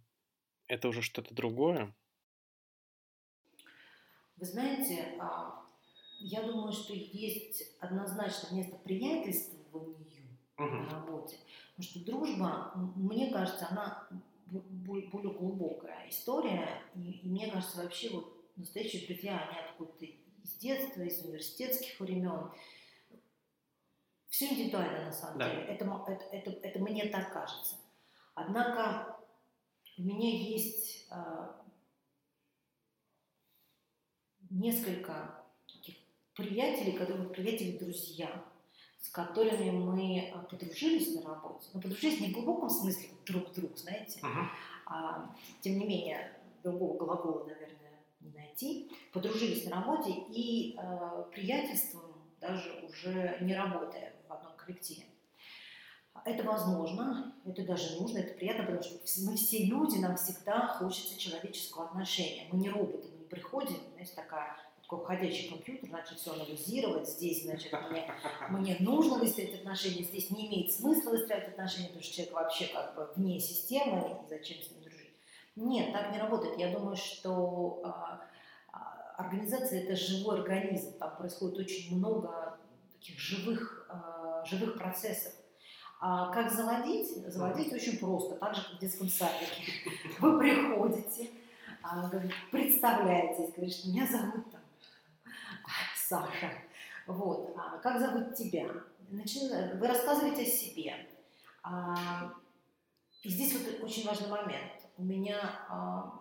Это 0.66 0.88
уже 0.88 1.02
что-то 1.02 1.34
другое. 1.34 1.94
Вы 4.36 4.46
знаете, 4.46 5.14
а, 5.20 5.61
я 6.22 6.42
думаю, 6.42 6.72
что 6.72 6.94
есть 6.94 7.76
однозначно 7.80 8.54
место 8.54 8.76
приятельствованию 8.76 10.38
угу. 10.56 10.64
на 10.64 10.90
работе. 10.90 11.36
Потому 11.76 11.90
что 11.90 12.04
дружба, 12.04 12.72
мне 12.96 13.30
кажется, 13.30 13.68
она 13.70 14.08
более 14.46 15.08
глубокая 15.10 16.08
история. 16.08 16.82
И, 16.94 17.20
и 17.22 17.28
мне 17.28 17.50
кажется, 17.50 17.82
вообще 17.82 18.10
вот 18.10 18.56
настоящие 18.56 19.06
друзья, 19.06 19.38
они 19.38 19.58
откуда-то 19.58 20.04
из 20.04 20.52
детства, 20.58 21.02
из 21.02 21.24
университетских 21.24 21.98
времен. 21.98 22.50
Все 24.28 24.48
индивидуально 24.48 25.06
на 25.06 25.12
самом 25.12 25.38
да. 25.38 25.50
деле. 25.50 25.62
Это, 25.64 26.04
это, 26.08 26.24
это, 26.24 26.50
это 26.50 26.78
мне 26.78 27.06
так 27.06 27.32
кажется. 27.32 27.76
Однако 28.34 29.18
у 29.98 30.02
меня 30.02 30.30
есть 30.30 31.06
э, 31.10 31.48
несколько 34.48 35.41
приятелей, 36.34 36.92
которые 36.92 37.28
приятели 37.28 37.78
друзья, 37.78 38.44
с 39.00 39.08
которыми 39.08 39.70
мы 39.70 40.32
а, 40.34 40.38
подружились 40.44 41.14
на 41.14 41.22
работе. 41.22 41.68
Но 41.74 41.80
подружились 41.80 42.20
не 42.20 42.28
в 42.28 42.32
глубоком 42.32 42.70
смысле 42.70 43.08
друг 43.26 43.52
друг, 43.52 43.76
знаете. 43.76 44.20
Uh-huh. 44.20 44.46
А, 44.86 45.34
тем 45.60 45.78
не 45.78 45.86
менее, 45.86 46.36
другого 46.62 46.98
глагола, 46.98 47.44
наверное, 47.44 48.00
не 48.20 48.30
найти. 48.30 48.90
Подружились 49.12 49.64
на 49.66 49.82
работе 49.82 50.12
и 50.30 50.76
э, 50.78 51.24
приятельствуем 51.32 52.12
даже 52.40 52.84
уже 52.88 53.38
не 53.40 53.54
работая 53.54 54.12
в 54.28 54.32
одном 54.32 54.56
коллективе. 54.56 55.06
Это 56.24 56.44
возможно, 56.44 57.34
это 57.44 57.64
даже 57.64 58.00
нужно, 58.00 58.18
это 58.18 58.34
приятно, 58.34 58.64
потому 58.64 58.82
что 58.82 58.98
мы 59.24 59.36
все 59.36 59.64
люди, 59.64 59.98
нам 59.98 60.16
всегда 60.16 60.66
хочется 60.66 61.18
человеческого 61.18 61.86
отношения. 61.86 62.48
Мы 62.52 62.58
не 62.58 62.68
роботы, 62.68 63.08
мы 63.08 63.18
не 63.18 63.24
приходим, 63.24 63.78
знаете, 63.94 64.12
такая 64.14 64.56
ходячий 64.98 65.48
компьютер, 65.48 65.88
значит, 65.88 66.18
все 66.18 66.32
анализировать, 66.32 67.08
здесь, 67.08 67.44
значит, 67.44 67.72
мне, 67.90 68.12
мне 68.50 68.76
нужно 68.80 69.18
выстроить 69.18 69.54
отношения, 69.54 70.02
здесь 70.02 70.30
не 70.30 70.48
имеет 70.48 70.72
смысла 70.72 71.10
выстраивать 71.10 71.48
отношения, 71.48 71.88
потому 71.88 72.02
что 72.02 72.14
человек 72.14 72.34
вообще 72.34 72.66
как 72.66 72.94
бы 72.94 73.08
вне 73.16 73.40
системы, 73.40 74.18
и 74.24 74.28
зачем 74.28 74.58
с 74.62 74.70
ним 74.70 74.82
дружить. 74.82 75.12
Нет, 75.56 75.92
так 75.92 76.12
не 76.12 76.18
работает. 76.18 76.58
Я 76.58 76.76
думаю, 76.76 76.96
что 76.96 77.80
а, 77.84 78.20
а, 78.72 79.14
организация– 79.18 79.82
это 79.84 79.96
живой 79.96 80.40
организм, 80.40 80.92
там 80.98 81.16
происходит 81.16 81.58
очень 81.58 81.96
много 81.96 82.58
таких 82.94 83.18
живых, 83.18 83.86
а, 83.88 84.44
живых 84.44 84.78
процессов. 84.78 85.32
А 86.00 86.32
как 86.32 86.50
заводить? 86.50 87.08
Заводить 87.32 87.72
очень 87.72 87.98
просто, 87.98 88.34
так 88.34 88.56
же, 88.56 88.62
как 88.62 88.72
в 88.72 88.78
детском 88.80 89.08
садике. 89.08 89.62
Вы 90.18 90.36
приходите, 90.36 91.30
представляетесь, 92.50 93.54
говоришь, 93.54 93.84
меня 93.84 94.06
зовут 94.06 94.50
там 94.50 94.61
Саша. 96.12 96.52
Вот. 97.06 97.54
А 97.56 97.78
как 97.78 97.98
зовут 97.98 98.34
тебя? 98.34 98.68
Начи... 99.08 99.48
Вы 99.48 99.86
рассказываете 99.86 100.42
о 100.42 100.44
себе. 100.44 101.08
А, 101.62 102.34
и 103.22 103.30
здесь 103.30 103.54
вот 103.54 103.82
очень 103.82 104.06
важный 104.06 104.28
момент. 104.28 104.86
У 104.98 105.04
меня 105.04 105.40
а, 105.70 106.20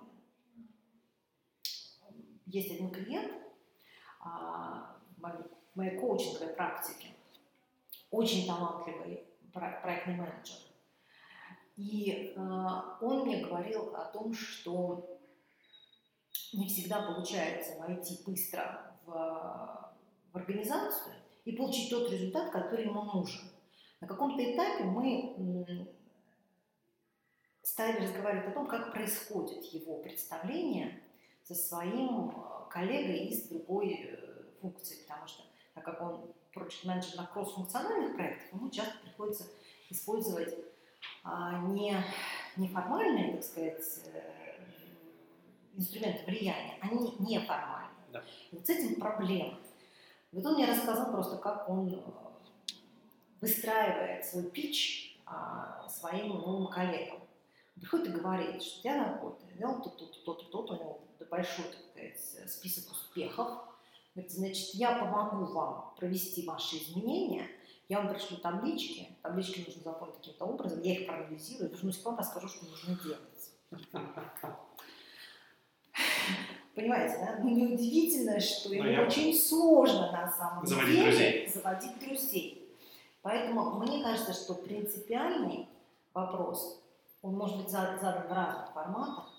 есть 2.46 2.72
один 2.72 2.90
клиент 2.90 3.34
а, 4.22 4.96
в 5.18 5.76
моей 5.76 6.00
коучинговой 6.00 6.54
практике, 6.54 7.10
очень 8.12 8.48
талантливый 8.48 9.26
проектный 9.52 10.16
менеджер. 10.16 10.56
И 11.76 12.34
он 12.38 13.26
мне 13.26 13.44
говорил 13.44 13.94
о 13.94 14.06
том, 14.06 14.34
что 14.34 15.20
не 16.54 16.70
всегда 16.70 17.02
получается 17.02 17.78
войти 17.78 18.22
быстро 18.26 18.91
в, 19.06 19.94
в 20.32 20.38
организацию 20.38 21.16
и 21.46 21.56
получить 21.56 21.90
тот 21.90 22.12
результат, 22.12 22.52
который 22.52 22.86
ему 22.86 23.04
нужен. 23.04 23.42
На 24.00 24.08
каком-то 24.08 24.44
этапе 24.44 24.84
мы 24.84 25.88
стали 27.62 28.02
разговаривать 28.02 28.48
о 28.48 28.52
том, 28.52 28.68
как 28.68 28.92
происходит 28.92 29.64
его 29.66 29.98
представление 29.98 31.02
со 31.44 31.56
своим 31.56 32.34
коллегой 32.70 33.28
из 33.28 33.48
другой 33.48 33.94
э, 33.94 34.44
функции, 34.62 35.04
потому 35.04 35.28
что 35.28 35.44
так 35.74 35.84
как 35.84 36.02
он 36.02 36.34
project 36.54 36.86
менеджер 36.86 37.18
на 37.18 37.26
кросс-функциональных 37.26 38.16
проектах, 38.16 38.54
ему 38.54 38.70
часто 38.70 38.98
приходится 39.04 39.46
использовать 39.90 40.54
а, 41.24 41.60
не 41.68 41.96
неформальные, 42.58 43.34
так 43.34 43.44
сказать, 43.44 44.02
э, 44.14 44.60
инструменты 45.76 46.26
влияния, 46.26 46.78
они 46.82 47.16
неформальные. 47.20 47.81
Да. 48.12 48.24
Вот 48.52 48.66
с 48.66 48.70
этим 48.70 49.00
проблема. 49.00 49.58
Вот 50.32 50.46
он 50.46 50.56
мне 50.56 50.66
рассказал 50.66 51.12
просто, 51.12 51.38
как 51.38 51.70
он 51.70 52.04
выстраивает 53.42 54.26
свой 54.26 54.50
пич 54.50 55.20
а, 55.26 55.88
своим 55.90 56.30
новым 56.30 56.68
коллегам 56.68 57.22
приходит 57.82 58.08
и 58.08 58.20
говорит, 58.20 58.62
что 58.62 58.88
я 58.88 59.06
работаю, 59.06 59.52
я 59.58 59.68
вот 59.68 59.98
тут, 59.98 60.24
тут, 60.52 60.72
у 60.72 60.76
него 60.76 61.02
большой, 61.30 61.66
так 61.66 62.18
сказать, 62.18 62.52
список 62.52 62.92
успехов. 62.92 63.48
Говорит, 64.14 64.32
значит, 64.32 64.74
я 64.74 64.98
помогу 64.98 65.46
вам 65.54 65.94
провести 65.98 66.46
ваши 66.46 66.78
изменения, 66.78 67.48
я 67.88 68.02
вам 68.02 68.14
пришлю 68.14 68.38
таблички, 68.38 69.18
таблички 69.22 69.64
нужно 69.66 69.84
заполнить 69.84 70.18
каким-то 70.18 70.46
образом, 70.46 70.82
я 70.82 70.94
их 70.94 71.08
проанализирую, 71.08 71.72
вернусь 71.72 71.98
к 71.98 72.06
вам, 72.06 72.18
расскажу, 72.20 72.48
что 72.50 72.66
нужно 72.66 72.98
делать. 73.04 73.52
Понимаете, 76.76 77.18
да? 77.18 77.40
Ну, 77.42 77.50
неудивительно, 77.50 78.40
что 78.40 78.70
ну, 78.70 78.76
ему 78.76 79.04
очень 79.04 79.34
сложно 79.34 80.12
на 80.12 80.32
самом 80.32 80.66
заводить 80.66 80.94
деле 80.94 81.10
друзей. 81.12 81.48
заводить 81.50 82.00
друзей. 82.00 82.76
Поэтому 83.22 83.80
мне 83.80 84.02
кажется, 84.02 84.34
что 84.34 84.56
принципиальный 84.56 85.68
вопрос 86.14 86.82
он 87.22 87.36
может 87.36 87.58
быть 87.58 87.70
задан 87.70 88.28
в 88.28 88.32
разных 88.32 88.74
форматах, 88.74 89.30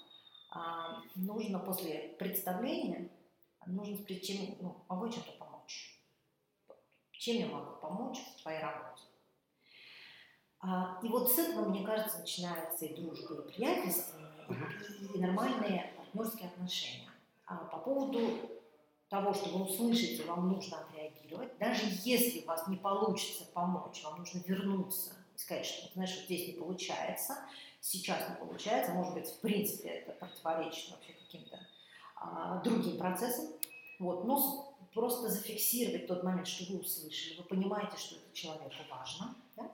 а, 0.50 1.02
нужно 1.16 1.58
после 1.58 2.14
представления, 2.18 3.08
нужно 3.66 3.96
спросить, 3.96 4.26
чем, 4.26 4.56
ну, 4.60 4.76
могу 4.88 5.08
чем-то 5.08 5.32
помочь? 5.32 5.98
Чем 7.12 7.36
я 7.36 7.46
могу 7.46 7.80
помочь 7.80 8.18
в 8.18 8.42
твоей 8.42 8.60
работе? 8.60 9.02
А, 10.60 11.00
и 11.02 11.08
вот 11.08 11.32
с 11.32 11.38
этого, 11.38 11.68
мне 11.68 11.84
кажется, 11.84 12.20
начинаются 12.20 12.84
и 12.84 12.94
дружба, 12.94 13.42
и 13.42 13.52
приятельства, 13.52 14.20
и, 14.48 15.16
и 15.16 15.20
нормальные 15.20 15.92
партнерские 15.96 16.50
отношения. 16.50 17.11
А 17.46 17.56
по 17.56 17.78
поводу 17.78 18.20
того, 19.08 19.34
что 19.34 19.50
вы 19.50 19.64
услышите, 19.64 20.24
вам 20.24 20.48
нужно 20.48 20.78
отреагировать. 20.78 21.58
Даже 21.58 21.82
если 22.02 22.40
у 22.40 22.46
вас 22.46 22.66
не 22.66 22.76
получится 22.76 23.44
помочь, 23.52 24.02
вам 24.04 24.20
нужно 24.20 24.38
вернуться 24.46 25.14
и 25.36 25.38
сказать, 25.38 25.66
что, 25.66 25.92
знаешь, 25.92 26.14
вот 26.16 26.24
здесь 26.24 26.48
не 26.48 26.54
получается, 26.54 27.36
сейчас 27.80 28.28
не 28.30 28.36
получается, 28.36 28.92
может 28.92 29.12
быть, 29.12 29.28
в 29.28 29.40
принципе, 29.40 29.88
это 29.88 30.12
противоречит 30.12 30.92
вообще 30.92 31.12
каким-то 31.12 31.58
а, 32.16 32.62
другим 32.62 32.96
процессам, 32.96 33.48
вот, 33.98 34.24
но 34.24 34.74
просто 34.94 35.28
зафиксировать 35.28 36.06
тот 36.06 36.22
момент, 36.22 36.46
что 36.46 36.72
вы 36.72 36.80
услышали, 36.80 37.36
вы 37.36 37.44
понимаете, 37.44 37.96
что 37.98 38.16
это 38.16 38.32
человеку 38.32 38.70
важно, 38.90 39.34
да? 39.56 39.70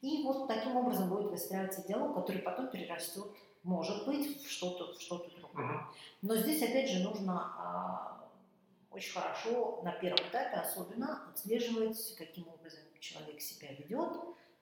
и 0.00 0.22
вот 0.22 0.46
таким 0.48 0.76
образом 0.76 1.10
будет 1.10 1.30
выстраиваться 1.30 1.86
диалог, 1.86 2.14
который 2.14 2.40
потом 2.40 2.68
перерастет, 2.68 3.26
может 3.64 4.06
быть, 4.06 4.42
в 4.42 4.50
что-то 4.50 4.98
что. 4.98 5.26
Но 6.22 6.36
здесь, 6.36 6.62
опять 6.62 6.90
же, 6.90 7.02
нужно 7.02 7.52
а, 7.58 8.28
очень 8.90 9.12
хорошо 9.12 9.80
на 9.84 9.92
первом 9.92 10.20
этапе 10.28 10.56
особенно 10.56 11.28
отслеживать, 11.30 12.16
каким 12.16 12.48
образом 12.48 12.80
человек 13.00 13.40
себя 13.40 13.72
ведет, 13.72 14.12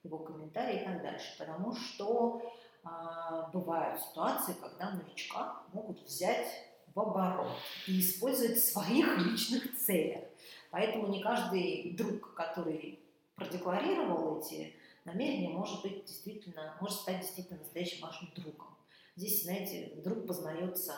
его 0.03 0.19
комментарии 0.19 0.81
и 0.81 0.85
так 0.85 1.03
дальше, 1.03 1.37
потому 1.39 1.75
что 1.75 2.43
а, 2.85 3.49
бывают 3.53 4.01
ситуации, 4.01 4.55
когда 4.61 4.91
новичка 4.91 5.63
могут 5.73 6.03
взять 6.03 6.47
в 6.95 7.01
оборот 7.01 7.53
и 7.87 8.01
использовать 8.01 8.59
в 8.59 8.73
своих 8.73 9.19
личных 9.19 9.77
целях. 9.77 10.25
Поэтому 10.71 11.09
не 11.09 11.23
каждый 11.23 11.95
друг, 11.97 12.35
который 12.35 13.01
продекларировал 13.35 14.41
эти 14.41 14.75
намерения, 15.05 15.49
может 15.49 15.83
быть 15.83 16.05
действительно, 16.05 16.77
может 16.81 16.99
стать 16.99 17.21
действительно 17.21 17.59
настоящим 17.61 18.03
вашим 18.03 18.31
другом. 18.35 18.76
Здесь, 19.17 19.45
знаете, 19.45 19.95
друг 20.05 20.27
познается 20.27 20.95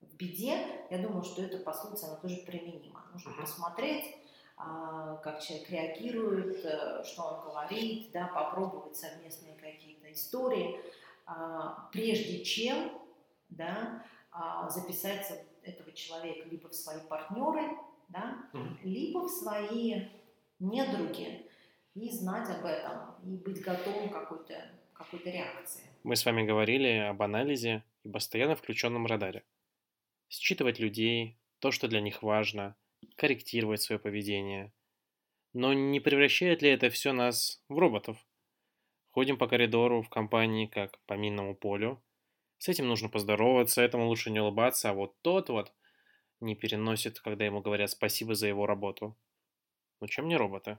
в 0.00 0.16
беде. 0.16 0.66
Я 0.90 0.98
думаю, 0.98 1.22
что 1.22 1.42
эта 1.42 1.58
пословица, 1.58 2.08
она 2.08 2.16
тоже 2.16 2.38
применима. 2.38 3.04
Нужно 3.12 3.32
посмотреть, 3.32 4.16
а, 4.56 5.16
как 5.16 5.40
человек 5.40 5.70
реагирует, 5.70 6.64
э, 6.64 7.04
что 7.04 7.22
он 7.22 7.44
говорит, 7.44 8.10
да, 8.10 8.26
попробовать 8.26 8.96
совместные 8.96 9.54
какие-то 9.54 10.12
истории, 10.12 10.80
а, 11.24 11.88
прежде 11.92 12.44
чем 12.44 13.00
да, 13.48 14.04
а, 14.32 14.68
записать 14.68 15.44
этого 15.62 15.92
человека 15.92 16.48
либо 16.48 16.68
в 16.68 16.74
свои 16.74 17.00
партнеры, 17.00 17.76
да, 18.08 18.38
mm-hmm. 18.52 18.76
либо 18.82 19.18
в 19.20 19.30
свои 19.30 20.08
недруги 20.58 21.48
и 21.94 22.10
знать 22.10 22.50
об 22.50 22.64
этом, 22.64 23.14
и 23.22 23.36
быть 23.36 23.60
готовым 23.60 24.10
к 24.10 24.12
какой-то 24.12 24.68
какой 24.92 25.20
реакции. 25.20 25.93
Мы 26.04 26.16
с 26.16 26.26
вами 26.26 26.42
говорили 26.42 26.98
об 26.98 27.22
анализе 27.22 27.82
и 28.02 28.10
постоянно 28.10 28.56
включенном 28.56 29.06
радаре. 29.06 29.42
Считывать 30.28 30.78
людей, 30.78 31.38
то, 31.60 31.70
что 31.70 31.88
для 31.88 32.02
них 32.02 32.22
важно, 32.22 32.76
корректировать 33.16 33.80
свое 33.80 33.98
поведение. 33.98 34.74
Но 35.54 35.72
не 35.72 36.00
превращает 36.00 36.60
ли 36.60 36.68
это 36.68 36.90
все 36.90 37.14
нас 37.14 37.64
в 37.70 37.78
роботов? 37.78 38.18
Ходим 39.12 39.38
по 39.38 39.48
коридору 39.48 40.02
в 40.02 40.10
компании, 40.10 40.66
как 40.66 40.98
по 41.06 41.14
минному 41.14 41.54
полю. 41.54 42.02
С 42.58 42.68
этим 42.68 42.86
нужно 42.86 43.08
поздороваться, 43.08 43.80
этому 43.80 44.06
лучше 44.06 44.30
не 44.30 44.40
улыбаться, 44.40 44.90
а 44.90 44.92
вот 44.92 45.18
тот 45.22 45.48
вот 45.48 45.72
не 46.38 46.54
переносит, 46.54 47.18
когда 47.18 47.46
ему 47.46 47.62
говорят 47.62 47.90
спасибо 47.90 48.34
за 48.34 48.46
его 48.46 48.66
работу. 48.66 49.16
Ну 50.00 50.06
чем 50.06 50.28
не 50.28 50.36
роботы? 50.36 50.78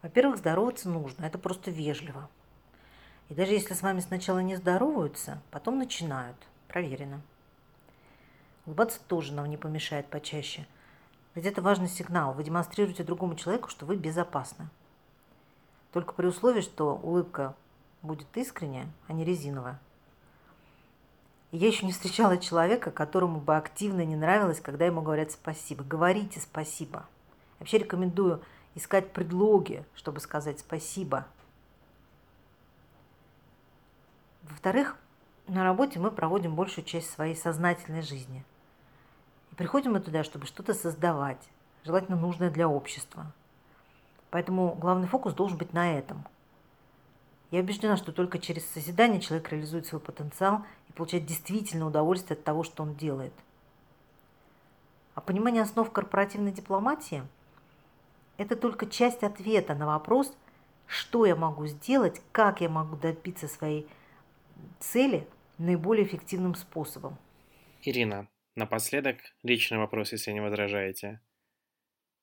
Во-первых, 0.00 0.36
здороваться 0.36 0.88
нужно, 0.88 1.24
это 1.24 1.38
просто 1.38 1.72
вежливо. 1.72 2.30
И 3.28 3.34
даже 3.34 3.52
если 3.52 3.74
с 3.74 3.82
вами 3.82 4.00
сначала 4.00 4.38
не 4.38 4.56
здороваются, 4.56 5.40
потом 5.50 5.78
начинают. 5.78 6.36
Проверено. 6.66 7.20
Улыбаться 8.66 9.00
тоже 9.06 9.32
нам 9.32 9.46
не 9.46 9.56
помешает 9.56 10.06
почаще. 10.08 10.66
Ведь 11.34 11.46
это 11.46 11.62
важный 11.62 11.88
сигнал. 11.88 12.34
Вы 12.34 12.44
демонстрируете 12.44 13.04
другому 13.04 13.34
человеку, 13.34 13.68
что 13.68 13.86
вы 13.86 13.96
безопасны. 13.96 14.68
Только 15.92 16.12
при 16.12 16.26
условии, 16.26 16.60
что 16.60 16.96
улыбка 17.02 17.54
будет 18.02 18.36
искренняя, 18.36 18.86
а 19.06 19.12
не 19.12 19.24
резиновая. 19.24 19.78
Я 21.50 21.66
еще 21.68 21.86
не 21.86 21.92
встречала 21.92 22.36
человека, 22.36 22.90
которому 22.90 23.40
бы 23.40 23.56
активно 23.56 24.04
не 24.04 24.16
нравилось, 24.16 24.60
когда 24.60 24.84
ему 24.84 25.00
говорят 25.00 25.32
спасибо. 25.32 25.82
Говорите 25.82 26.40
спасибо. 26.40 27.06
Вообще 27.58 27.78
рекомендую 27.78 28.42
искать 28.74 29.12
предлоги, 29.12 29.84
чтобы 29.94 30.20
сказать 30.20 30.60
спасибо. 30.60 31.26
Во-вторых, 34.48 34.96
на 35.46 35.64
работе 35.64 35.98
мы 35.98 36.10
проводим 36.10 36.54
большую 36.54 36.84
часть 36.84 37.10
своей 37.10 37.36
сознательной 37.36 38.02
жизни. 38.02 38.44
И 39.52 39.54
приходим 39.54 39.92
мы 39.92 40.00
туда, 40.00 40.24
чтобы 40.24 40.46
что-то 40.46 40.74
создавать, 40.74 41.48
желательно 41.84 42.16
нужное 42.16 42.50
для 42.50 42.68
общества– 42.68 43.32
Поэтому 44.30 44.74
главный 44.74 45.08
фокус 45.08 45.32
должен 45.32 45.56
быть 45.56 45.72
на 45.72 45.98
этом. 45.98 46.24
Я 47.50 47.60
убеждена, 47.60 47.96
что 47.96 48.12
только 48.12 48.38
через 48.38 48.66
созидание 48.66 49.20
человек 49.20 49.50
реализует 49.50 49.86
свой 49.86 50.00
потенциал 50.00 50.64
и 50.88 50.92
получает 50.92 51.24
действительно 51.24 51.86
удовольствие 51.86 52.36
от 52.36 52.44
того, 52.44 52.62
что 52.62 52.82
он 52.82 52.94
делает. 52.94 53.32
А 55.14 55.22
понимание 55.22 55.62
основ 55.62 55.90
корпоративной 55.90 56.52
дипломатии– 56.52 57.22
это 58.36 58.54
только 58.54 58.86
часть 58.86 59.22
ответа 59.22 59.74
на 59.74 59.86
вопрос, 59.86 60.32
что 60.86 61.24
я 61.24 61.36
могу 61.36 61.66
сделать, 61.66 62.20
как 62.30 62.60
я 62.60 62.68
могу 62.68 62.96
добиться 62.96 63.48
своей 63.48 63.88
цели 64.80 65.26
наиболее 65.58 66.06
эффективным 66.06 66.54
способом. 66.54 67.18
Ирина, 67.82 68.28
напоследок 68.54 69.18
личный 69.42 69.78
вопрос, 69.78 70.12
если 70.12 70.32
не 70.32 70.40
возражаете. 70.40 71.20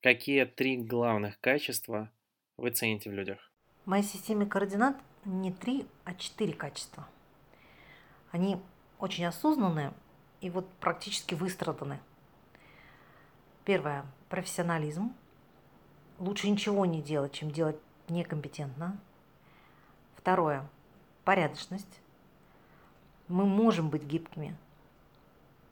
Какие 0.02 0.44
три 0.44 0.76
главных 0.76 1.40
качества 1.40 2.10
вы 2.56 2.70
цените 2.70 3.10
в 3.10 3.12
людях? 3.12 3.50
В 3.84 3.88
моей 3.88 4.04
системе 4.04 4.46
координат 4.46 4.96
не 5.24 5.52
три, 5.52 5.86
а 6.04 6.14
четыре 6.14 6.52
качества. 6.52 7.08
Они 8.30 8.58
очень 8.98 9.24
осознанные, 9.24 9.92
и 10.40 10.50
вот 10.50 10.68
практически 10.80 11.34
выстраданы. 11.34 11.98
Первое. 13.64 14.04
Профессионализм. 14.28 15.14
Лучше 16.18 16.48
ничего 16.48 16.86
не 16.86 17.02
делать, 17.02 17.32
чем 17.32 17.50
делать 17.50 17.76
некомпетентно. 18.08 19.00
Второе. 20.16 20.68
Порядочность. 21.24 22.00
Мы 23.28 23.44
можем 23.44 23.90
быть 23.90 24.04
гибкими, 24.04 24.56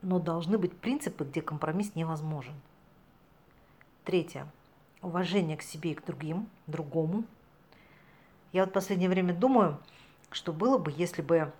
но 0.02 0.18
должны 0.18 0.58
быть 0.58 0.76
принципы, 0.76 1.24
где 1.24 1.40
компромисс 1.40 1.94
невозможен. 1.94 2.54
Третье. 4.04 4.46
Уважение 5.02 5.56
к 5.56 5.62
себе 5.62 5.92
и 5.92 5.94
к 5.94 6.04
другим, 6.04 6.48
другому. 6.66 7.24
Я 8.52 8.62
вот 8.62 8.70
в 8.70 8.74
последнее 8.74 9.08
время 9.08 9.34
думаю, 9.34 9.78
что 10.30 10.52
было 10.52 10.78
бы, 10.78 10.92
если 10.96 11.22
бы 11.22 11.52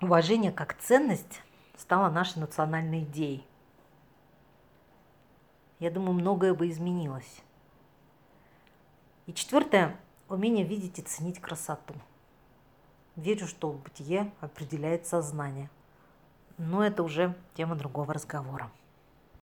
уважение 0.00 0.52
как 0.52 0.78
ценность 0.78 1.42
стало 1.76 2.10
нашей 2.10 2.38
национальной 2.38 3.02
идеей. 3.02 3.46
Я 5.78 5.90
думаю, 5.90 6.14
многое 6.14 6.54
бы 6.54 6.68
изменилось. 6.68 7.42
И 9.26 9.34
четвертое– 9.34 9.96
умение 10.28 10.64
видеть 10.64 10.98
и 10.98 11.02
ценить 11.02 11.40
красоту. 11.40 11.94
Верю, 13.18 13.48
что 13.48 13.72
бытие 13.72 14.32
определяет 14.40 15.04
сознание. 15.08 15.68
Но 16.56 16.84
это 16.84 17.02
уже 17.02 17.34
тема 17.54 17.74
другого 17.74 18.14
разговора. 18.14 18.70